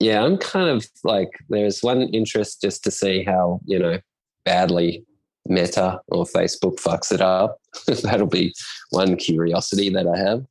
Yeah, 0.00 0.22
I'm 0.22 0.36
kind 0.36 0.68
of 0.68 0.86
like, 1.04 1.30
there's 1.48 1.80
one 1.80 2.02
interest 2.02 2.60
just 2.60 2.84
to 2.84 2.90
see 2.90 3.24
how, 3.24 3.60
you 3.64 3.78
know, 3.78 3.98
badly 4.44 5.04
Meta 5.46 6.00
or 6.08 6.24
Facebook 6.24 6.76
fucks 6.76 7.12
it 7.12 7.20
up. 7.20 7.58
That'll 8.02 8.26
be 8.26 8.54
one 8.90 9.16
curiosity 9.16 9.88
that 9.90 10.06
I 10.06 10.18
have 10.18 10.44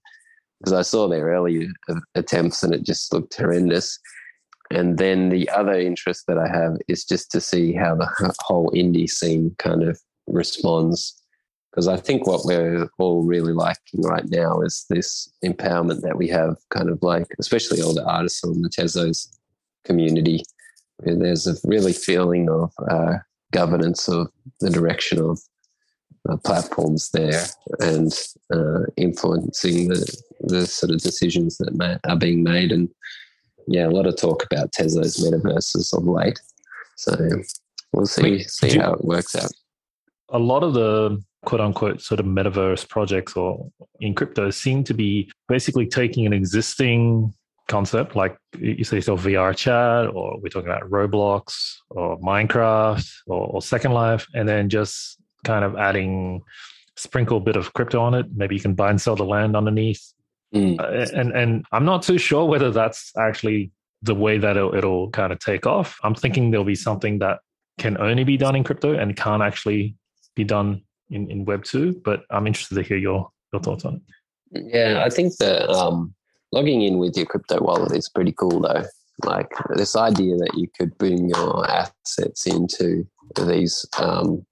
because 0.63 0.73
I 0.73 0.81
saw 0.81 1.09
their 1.09 1.25
early 1.25 1.67
attempts 2.15 2.63
and 2.63 2.73
it 2.73 2.83
just 2.83 3.11
looked 3.13 3.35
horrendous. 3.35 3.99
And 4.71 4.97
then 4.97 5.27
the 5.27 5.49
other 5.49 5.73
interest 5.73 6.23
that 6.27 6.37
I 6.37 6.47
have 6.47 6.77
is 6.87 7.03
just 7.03 7.29
to 7.31 7.41
see 7.41 7.73
how 7.73 7.95
the 7.95 8.33
whole 8.39 8.71
indie 8.71 9.09
scene 9.09 9.53
kind 9.59 9.83
of 9.83 9.99
responds 10.25 11.21
because 11.73 11.87
I 11.87 11.97
think 11.97 12.27
what 12.27 12.45
we're 12.45 12.87
all 12.99 13.23
really 13.23 13.51
liking 13.51 14.03
right 14.03 14.25
now 14.29 14.61
is 14.61 14.85
this 14.91 15.27
empowerment 15.43 16.01
that 16.01 16.17
we 16.17 16.27
have, 16.27 16.57
kind 16.69 16.87
of 16.87 17.01
like, 17.01 17.25
especially 17.39 17.81
all 17.81 17.95
the 17.95 18.05
artists 18.05 18.43
on 18.43 18.61
the 18.61 18.69
Tezos 18.69 19.27
community. 19.83 20.43
There's 20.99 21.47
a 21.47 21.55
really 21.63 21.93
feeling 21.93 22.47
of 22.47 22.71
uh, 22.87 23.15
governance 23.51 24.07
of 24.07 24.29
the 24.59 24.69
direction 24.69 25.19
of 25.19 25.39
uh, 26.29 26.37
platforms 26.37 27.09
there 27.09 27.43
and 27.79 28.13
uh, 28.53 28.81
influencing 28.95 29.87
the, 29.87 30.23
the 30.43 30.65
sort 30.67 30.91
of 30.91 31.01
decisions 31.01 31.57
that 31.57 31.75
ma- 31.75 31.97
are 32.07 32.17
being 32.17 32.43
made. 32.43 32.71
And 32.71 32.89
yeah, 33.67 33.87
a 33.87 33.89
lot 33.89 34.05
of 34.05 34.17
talk 34.17 34.43
about 34.43 34.71
Tezos 34.71 35.21
metaverses 35.21 35.95
of 35.95 36.05
late. 36.05 36.39
So 36.95 37.15
we'll 37.93 38.05
see 38.05 38.21
Wait, 38.23 38.49
see 38.49 38.73
you, 38.73 38.81
how 38.81 38.93
it 38.93 39.03
works 39.03 39.35
out. 39.35 39.51
A 40.29 40.39
lot 40.39 40.63
of 40.63 40.73
the 40.73 41.21
quote 41.45 41.61
unquote 41.61 42.01
sort 42.01 42.19
of 42.19 42.25
metaverse 42.25 42.87
projects 42.87 43.35
or 43.35 43.69
in 43.99 44.13
crypto 44.13 44.49
seem 44.49 44.83
to 44.85 44.93
be 44.93 45.29
basically 45.47 45.85
taking 45.85 46.25
an 46.25 46.33
existing 46.33 47.33
concept 47.69 48.15
like 48.15 48.37
you 48.59 48.83
say 48.83 48.99
so 48.99 49.15
VR 49.17 49.55
chat 49.55 50.07
or 50.13 50.37
we're 50.41 50.49
talking 50.49 50.69
about 50.69 50.89
Roblox 50.89 51.75
or 51.89 52.19
Minecraft 52.19 53.09
or, 53.27 53.47
or 53.47 53.61
Second 53.61 53.93
Life 53.93 54.27
and 54.33 54.47
then 54.47 54.69
just 54.69 55.17
kind 55.43 55.63
of 55.65 55.75
adding 55.75 56.41
sprinkle 56.95 57.37
a 57.37 57.41
bit 57.41 57.55
of 57.55 57.73
crypto 57.73 58.01
on 58.01 58.13
it. 58.13 58.25
Maybe 58.35 58.55
you 58.55 58.61
can 58.61 58.75
buy 58.75 58.89
and 58.89 59.01
sell 59.01 59.15
the 59.15 59.25
land 59.25 59.55
underneath. 59.55 60.13
Mm. 60.53 60.79
Uh, 60.79 61.07
and 61.17 61.31
and 61.31 61.65
I'm 61.71 61.85
not 61.85 62.03
too 62.03 62.17
sure 62.17 62.45
whether 62.45 62.71
that's 62.71 63.11
actually 63.17 63.71
the 64.01 64.13
way 64.13 64.37
that 64.37 64.57
it'll, 64.57 64.75
it'll 64.75 65.09
kind 65.11 65.31
of 65.31 65.39
take 65.39 65.65
off. 65.65 65.97
I'm 66.03 66.13
thinking 66.13 66.51
there'll 66.51 66.65
be 66.65 66.75
something 66.75 67.19
that 67.19 67.39
can 67.79 67.97
only 67.99 68.23
be 68.23 68.37
done 68.37 68.55
in 68.55 68.63
crypto 68.63 68.93
and 68.93 69.15
can't 69.15 69.41
actually 69.41 69.95
be 70.35 70.43
done 70.43 70.83
in, 71.09 71.31
in 71.31 71.45
Web 71.45 71.63
two. 71.63 71.99
But 72.03 72.23
I'm 72.29 72.45
interested 72.45 72.75
to 72.75 72.83
hear 72.83 72.97
your 72.97 73.29
your 73.51 73.61
thoughts 73.61 73.85
on 73.85 73.95
it. 73.95 74.01
Yeah, 74.73 75.03
I 75.03 75.09
think 75.09 75.37
that 75.37 75.69
um, 75.69 76.13
logging 76.51 76.83
in 76.83 76.99
with 76.99 77.17
your 77.17 77.25
crypto 77.25 77.61
wallet 77.63 77.95
is 77.95 78.09
pretty 78.09 78.33
cool 78.33 78.61
though. 78.61 78.83
Like 79.23 79.51
this 79.75 79.95
idea 79.95 80.35
that 80.37 80.51
you 80.55 80.67
could 80.77 80.97
bring 80.97 81.29
your 81.29 81.69
assets 81.69 82.45
into 82.45 83.07
these 83.35 83.85
um, 83.97 84.45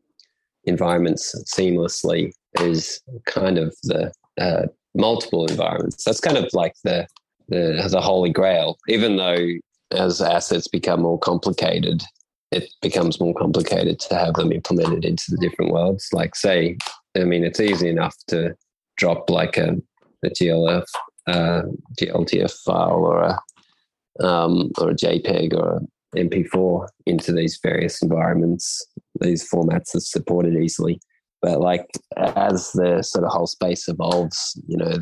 environments 0.66 1.36
seamlessly 1.54 2.32
is 2.60 3.02
kind 3.26 3.58
of 3.58 3.76
the 3.84 4.12
uh, 4.40 4.68
multiple 4.96 5.46
environments. 5.46 6.04
That's 6.04 6.20
kind 6.20 6.38
of 6.38 6.50
like 6.54 6.74
the, 6.84 7.08
the 7.50 7.88
the 7.90 8.02
holy 8.02 8.32
grail. 8.32 8.78
Even 8.88 9.18
though 9.18 9.48
as 9.92 10.22
assets 10.22 10.68
become 10.68 11.02
more 11.02 11.20
complicated, 11.20 12.04
it 12.52 12.70
becomes 12.82 13.20
more 13.20 13.34
complicated 13.34 14.00
to 14.00 14.16
have 14.16 14.36
them 14.36 14.52
implemented 14.52 15.06
into 15.06 15.26
the 15.30 15.38
different 15.38 15.72
worlds. 15.72 16.10
Like 16.12 16.36
say, 16.36 16.78
I 17.16 17.24
mean, 17.24 17.44
it's 17.44 17.60
easy 17.60 17.90
enough 17.90 18.16
to 18.28 18.56
drop 18.98 19.30
like 19.30 19.58
a, 19.58 19.76
a 20.24 20.30
GLF, 20.30 20.86
uh, 21.28 21.64
GLTF 22.00 22.52
file 22.64 23.04
or 23.06 23.22
a 23.24 23.40
um, 24.20 24.72
or 24.78 24.90
a 24.90 24.96
JPEG 24.96 25.54
or 25.54 25.78
a 25.78 26.18
MP4 26.18 26.88
into 27.06 27.32
these 27.32 27.60
various 27.64 28.02
environments. 28.02 28.86
These 29.20 29.50
formats 29.50 29.96
are 29.96 30.02
supported 30.02 30.56
easily. 30.56 31.00
But 31.42 31.60
like 31.60 31.88
as 32.18 32.72
the 32.74 33.02
sort 33.02 33.26
of 33.26 33.32
whole 33.32 33.48
space 33.48 33.88
evolves, 33.88 34.60
you 34.68 34.78
know, 34.78 34.98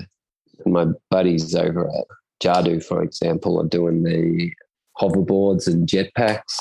my 0.65 0.87
buddies 1.09 1.55
over 1.55 1.87
at 1.87 2.05
Jadu, 2.41 2.83
for 2.83 3.03
example, 3.03 3.59
are 3.59 3.67
doing 3.67 4.03
the 4.03 4.51
hoverboards 4.99 5.67
and 5.67 5.87
jetpacks. 5.87 6.55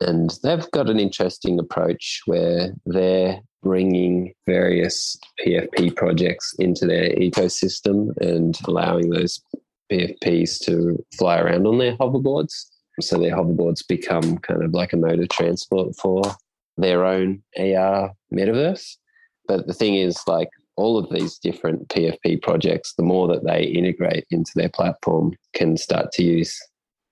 And 0.00 0.32
they've 0.42 0.70
got 0.70 0.88
an 0.88 0.98
interesting 0.98 1.58
approach 1.58 2.22
where 2.24 2.72
they're 2.86 3.40
bringing 3.62 4.32
various 4.46 5.18
PFP 5.44 5.94
projects 5.94 6.54
into 6.58 6.86
their 6.86 7.10
ecosystem 7.10 8.16
and 8.18 8.58
allowing 8.66 9.10
those 9.10 9.42
PFPs 9.92 10.58
to 10.64 11.04
fly 11.18 11.38
around 11.38 11.66
on 11.66 11.78
their 11.78 11.96
hoverboards. 11.98 12.52
So 13.00 13.18
their 13.18 13.36
hoverboards 13.36 13.86
become 13.86 14.38
kind 14.38 14.62
of 14.62 14.72
like 14.72 14.92
a 14.92 14.96
mode 14.96 15.20
of 15.20 15.28
transport 15.28 15.94
for 15.96 16.22
their 16.80 17.04
own 17.04 17.42
AR 17.58 18.12
metaverse. 18.32 18.96
But 19.46 19.66
the 19.66 19.74
thing 19.74 19.94
is, 19.94 20.20
like 20.26 20.48
all 20.76 20.96
of 20.98 21.10
these 21.10 21.38
different 21.38 21.88
PFP 21.88 22.42
projects, 22.42 22.94
the 22.94 23.02
more 23.02 23.28
that 23.28 23.44
they 23.44 23.64
integrate 23.64 24.26
into 24.30 24.52
their 24.54 24.68
platform, 24.68 25.32
can 25.54 25.76
start 25.76 26.12
to 26.12 26.22
use 26.22 26.58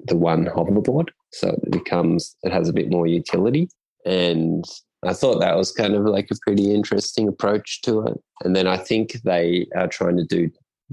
the 0.07 0.16
one 0.16 0.46
hoverboard. 0.46 1.09
So 1.33 1.48
it 1.62 1.70
becomes, 1.70 2.37
it 2.42 2.52
has 2.52 2.68
a 2.68 2.72
bit 2.72 2.90
more 2.90 3.07
utility. 3.07 3.68
And 4.07 4.64
I 5.04 5.12
thought 5.12 5.40
that 5.40 5.57
was 5.57 5.72
kind 5.72 5.94
of 5.94 6.04
like 6.04 6.28
a 6.31 6.38
pretty 6.42 6.72
interesting 6.72 7.28
approach 7.28 7.83
to 7.83 8.07
it. 8.07 8.18
And 8.44 8.57
then 8.57 8.66
I 8.66 8.76
think 8.76 9.20
they 9.24 9.66
are 9.76 9.88
trying 9.88 10.16
to 10.16 10.24
do 10.24 10.50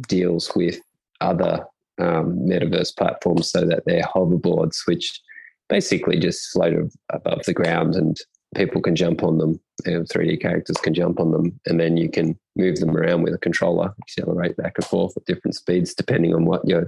deals 0.07 0.51
with 0.55 0.79
other 1.21 1.65
um, 1.99 2.37
metaverse 2.39 2.95
platforms 2.97 3.49
so 3.51 3.65
that 3.65 3.83
they're 3.85 4.03
hoverboards, 4.03 4.79
which 4.85 5.21
basically 5.69 6.19
just 6.19 6.51
float 6.51 6.91
above 7.11 7.43
the 7.45 7.53
ground 7.53 7.95
and 7.95 8.17
people 8.55 8.81
can 8.81 8.95
jump 8.95 9.23
on 9.23 9.37
them. 9.37 9.59
And 9.85 10.07
3D 10.07 10.41
characters 10.41 10.77
can 10.77 10.93
jump 10.93 11.19
on 11.19 11.31
them, 11.31 11.59
and 11.65 11.79
then 11.79 11.97
you 11.97 12.09
can 12.09 12.39
move 12.55 12.77
them 12.77 12.95
around 12.95 13.23
with 13.23 13.33
a 13.33 13.37
controller, 13.37 13.93
accelerate 14.01 14.55
back 14.55 14.73
and 14.77 14.85
forth 14.85 15.15
at 15.17 15.25
different 15.25 15.55
speeds 15.55 15.93
depending 15.93 16.33
on 16.33 16.45
what 16.45 16.67
your 16.67 16.87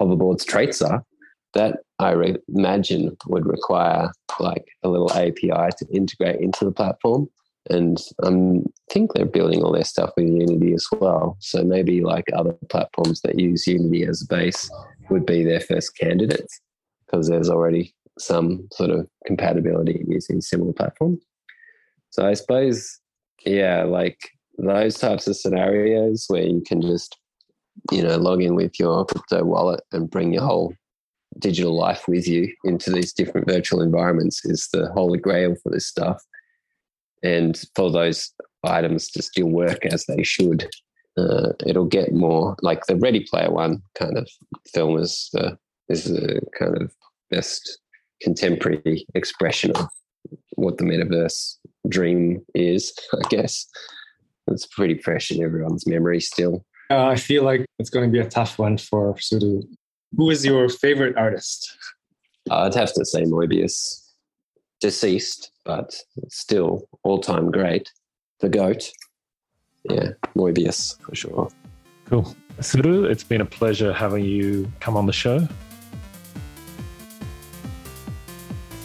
hoverboard's 0.00 0.44
traits 0.44 0.80
are. 0.80 1.04
That 1.54 1.80
I 1.98 2.12
re- 2.12 2.38
imagine 2.48 3.16
would 3.26 3.46
require 3.46 4.10
like 4.40 4.64
a 4.82 4.88
little 4.88 5.12
API 5.12 5.68
to 5.78 5.86
integrate 5.92 6.40
into 6.40 6.64
the 6.64 6.72
platform. 6.72 7.28
And 7.68 7.98
I 8.24 8.28
um, 8.28 8.64
think 8.90 9.12
they're 9.12 9.26
building 9.26 9.62
all 9.62 9.72
their 9.72 9.84
stuff 9.84 10.10
with 10.16 10.26
Unity 10.26 10.72
as 10.72 10.86
well. 10.92 11.36
So 11.40 11.62
maybe 11.62 12.00
like 12.00 12.24
other 12.34 12.54
platforms 12.70 13.20
that 13.20 13.38
use 13.38 13.66
Unity 13.66 14.04
as 14.04 14.22
a 14.22 14.26
base 14.26 14.68
would 15.10 15.26
be 15.26 15.44
their 15.44 15.60
first 15.60 15.96
candidates 15.96 16.60
because 17.06 17.28
there's 17.28 17.50
already 17.50 17.94
some 18.18 18.68
sort 18.72 18.90
of 18.90 19.06
compatibility 19.26 20.04
using 20.08 20.40
similar 20.40 20.72
platforms. 20.72 21.22
So 22.10 22.26
I 22.26 22.34
suppose, 22.34 22.98
yeah, 23.44 23.84
like 23.84 24.18
those 24.58 24.98
types 24.98 25.26
of 25.26 25.36
scenarios 25.36 26.26
where 26.28 26.42
you 26.42 26.62
can 26.66 26.82
just, 26.82 27.16
you 27.90 28.02
know, 28.02 28.16
log 28.16 28.42
in 28.42 28.54
with 28.54 28.78
your 28.78 29.04
crypto 29.06 29.44
wallet 29.44 29.80
and 29.92 30.10
bring 30.10 30.32
your 30.32 30.42
whole 30.42 30.74
digital 31.38 31.74
life 31.76 32.06
with 32.06 32.28
you 32.28 32.52
into 32.64 32.90
these 32.90 33.12
different 33.12 33.48
virtual 33.48 33.80
environments 33.80 34.44
is 34.44 34.68
the 34.72 34.90
holy 34.92 35.18
grail 35.18 35.54
for 35.62 35.70
this 35.70 35.86
stuff. 35.86 36.22
And 37.22 37.58
for 37.74 37.90
those 37.90 38.32
items 38.64 39.10
to 39.12 39.22
still 39.22 39.48
work 39.48 39.86
as 39.86 40.04
they 40.06 40.22
should, 40.22 40.68
uh, 41.16 41.52
it'll 41.66 41.86
get 41.86 42.12
more 42.12 42.56
like 42.62 42.86
the 42.86 42.96
Ready 42.96 43.26
Player 43.28 43.50
One 43.50 43.82
kind 43.94 44.16
of 44.16 44.28
film 44.72 44.98
is 44.98 45.28
the 45.32 45.58
is 45.88 46.04
the 46.04 46.40
kind 46.58 46.76
of 46.76 46.92
best 47.30 47.78
contemporary 48.22 49.06
expression 49.14 49.72
of 49.72 49.88
what 50.56 50.78
the 50.78 50.84
metaverse 50.84 51.56
dream 51.88 52.44
is, 52.54 52.92
I 53.14 53.28
guess. 53.28 53.66
It's 54.48 54.66
pretty 54.66 54.98
fresh 54.98 55.30
in 55.30 55.42
everyone's 55.42 55.86
memory 55.86 56.20
still. 56.20 56.64
Uh, 56.90 57.06
I 57.06 57.16
feel 57.16 57.42
like 57.42 57.64
it's 57.78 57.90
going 57.90 58.06
to 58.06 58.12
be 58.12 58.18
a 58.18 58.28
tough 58.28 58.58
one 58.58 58.76
for 58.76 59.14
Sutu. 59.14 59.62
Who 60.16 60.30
is 60.30 60.44
your 60.44 60.68
favorite 60.68 61.16
artist? 61.16 61.74
Uh, 62.50 62.62
I'd 62.62 62.74
have 62.74 62.92
to 62.94 63.04
say 63.04 63.22
Moebius. 63.22 63.98
Deceased, 64.80 65.52
but 65.64 65.94
still 66.28 66.88
all 67.04 67.20
time 67.20 67.50
great. 67.50 67.90
The 68.40 68.48
GOAT. 68.48 68.90
Yeah, 69.84 70.10
Moebius 70.36 71.00
for 71.00 71.14
sure. 71.14 71.48
Cool. 72.06 72.34
Sutu, 72.58 73.08
it's 73.08 73.24
been 73.24 73.40
a 73.40 73.46
pleasure 73.46 73.92
having 73.92 74.24
you 74.24 74.70
come 74.80 74.96
on 74.96 75.06
the 75.06 75.12
show. 75.12 75.46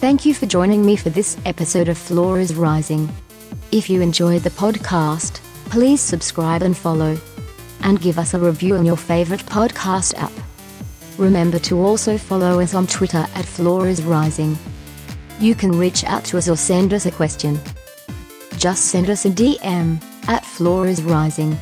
Thank 0.00 0.24
you 0.24 0.32
for 0.32 0.46
joining 0.46 0.86
me 0.86 0.94
for 0.94 1.10
this 1.10 1.36
episode 1.44 1.88
of 1.88 1.98
Floor 1.98 2.38
is 2.38 2.54
Rising. 2.54 3.08
If 3.72 3.90
you 3.90 4.00
enjoyed 4.00 4.42
the 4.42 4.50
podcast, 4.50 5.40
please 5.70 6.00
subscribe 6.00 6.62
and 6.62 6.76
follow. 6.76 7.18
And 7.82 8.00
give 8.00 8.16
us 8.16 8.32
a 8.32 8.38
review 8.38 8.76
on 8.76 8.86
your 8.86 8.96
favorite 8.96 9.40
podcast 9.40 10.14
app. 10.16 10.30
Remember 11.18 11.58
to 11.58 11.80
also 11.80 12.16
follow 12.16 12.60
us 12.60 12.74
on 12.74 12.86
Twitter 12.86 13.26
at 13.34 13.44
Floor 13.44 13.88
is 13.88 14.04
Rising. 14.04 14.56
You 15.40 15.56
can 15.56 15.72
reach 15.72 16.04
out 16.04 16.24
to 16.26 16.38
us 16.38 16.48
or 16.48 16.56
send 16.56 16.94
us 16.94 17.06
a 17.06 17.10
question. 17.10 17.58
Just 18.56 18.84
send 18.86 19.10
us 19.10 19.24
a 19.24 19.30
DM 19.30 20.00
at 20.28 20.44
Floor 20.44 20.86
is 20.86 21.02
Rising. 21.02 21.58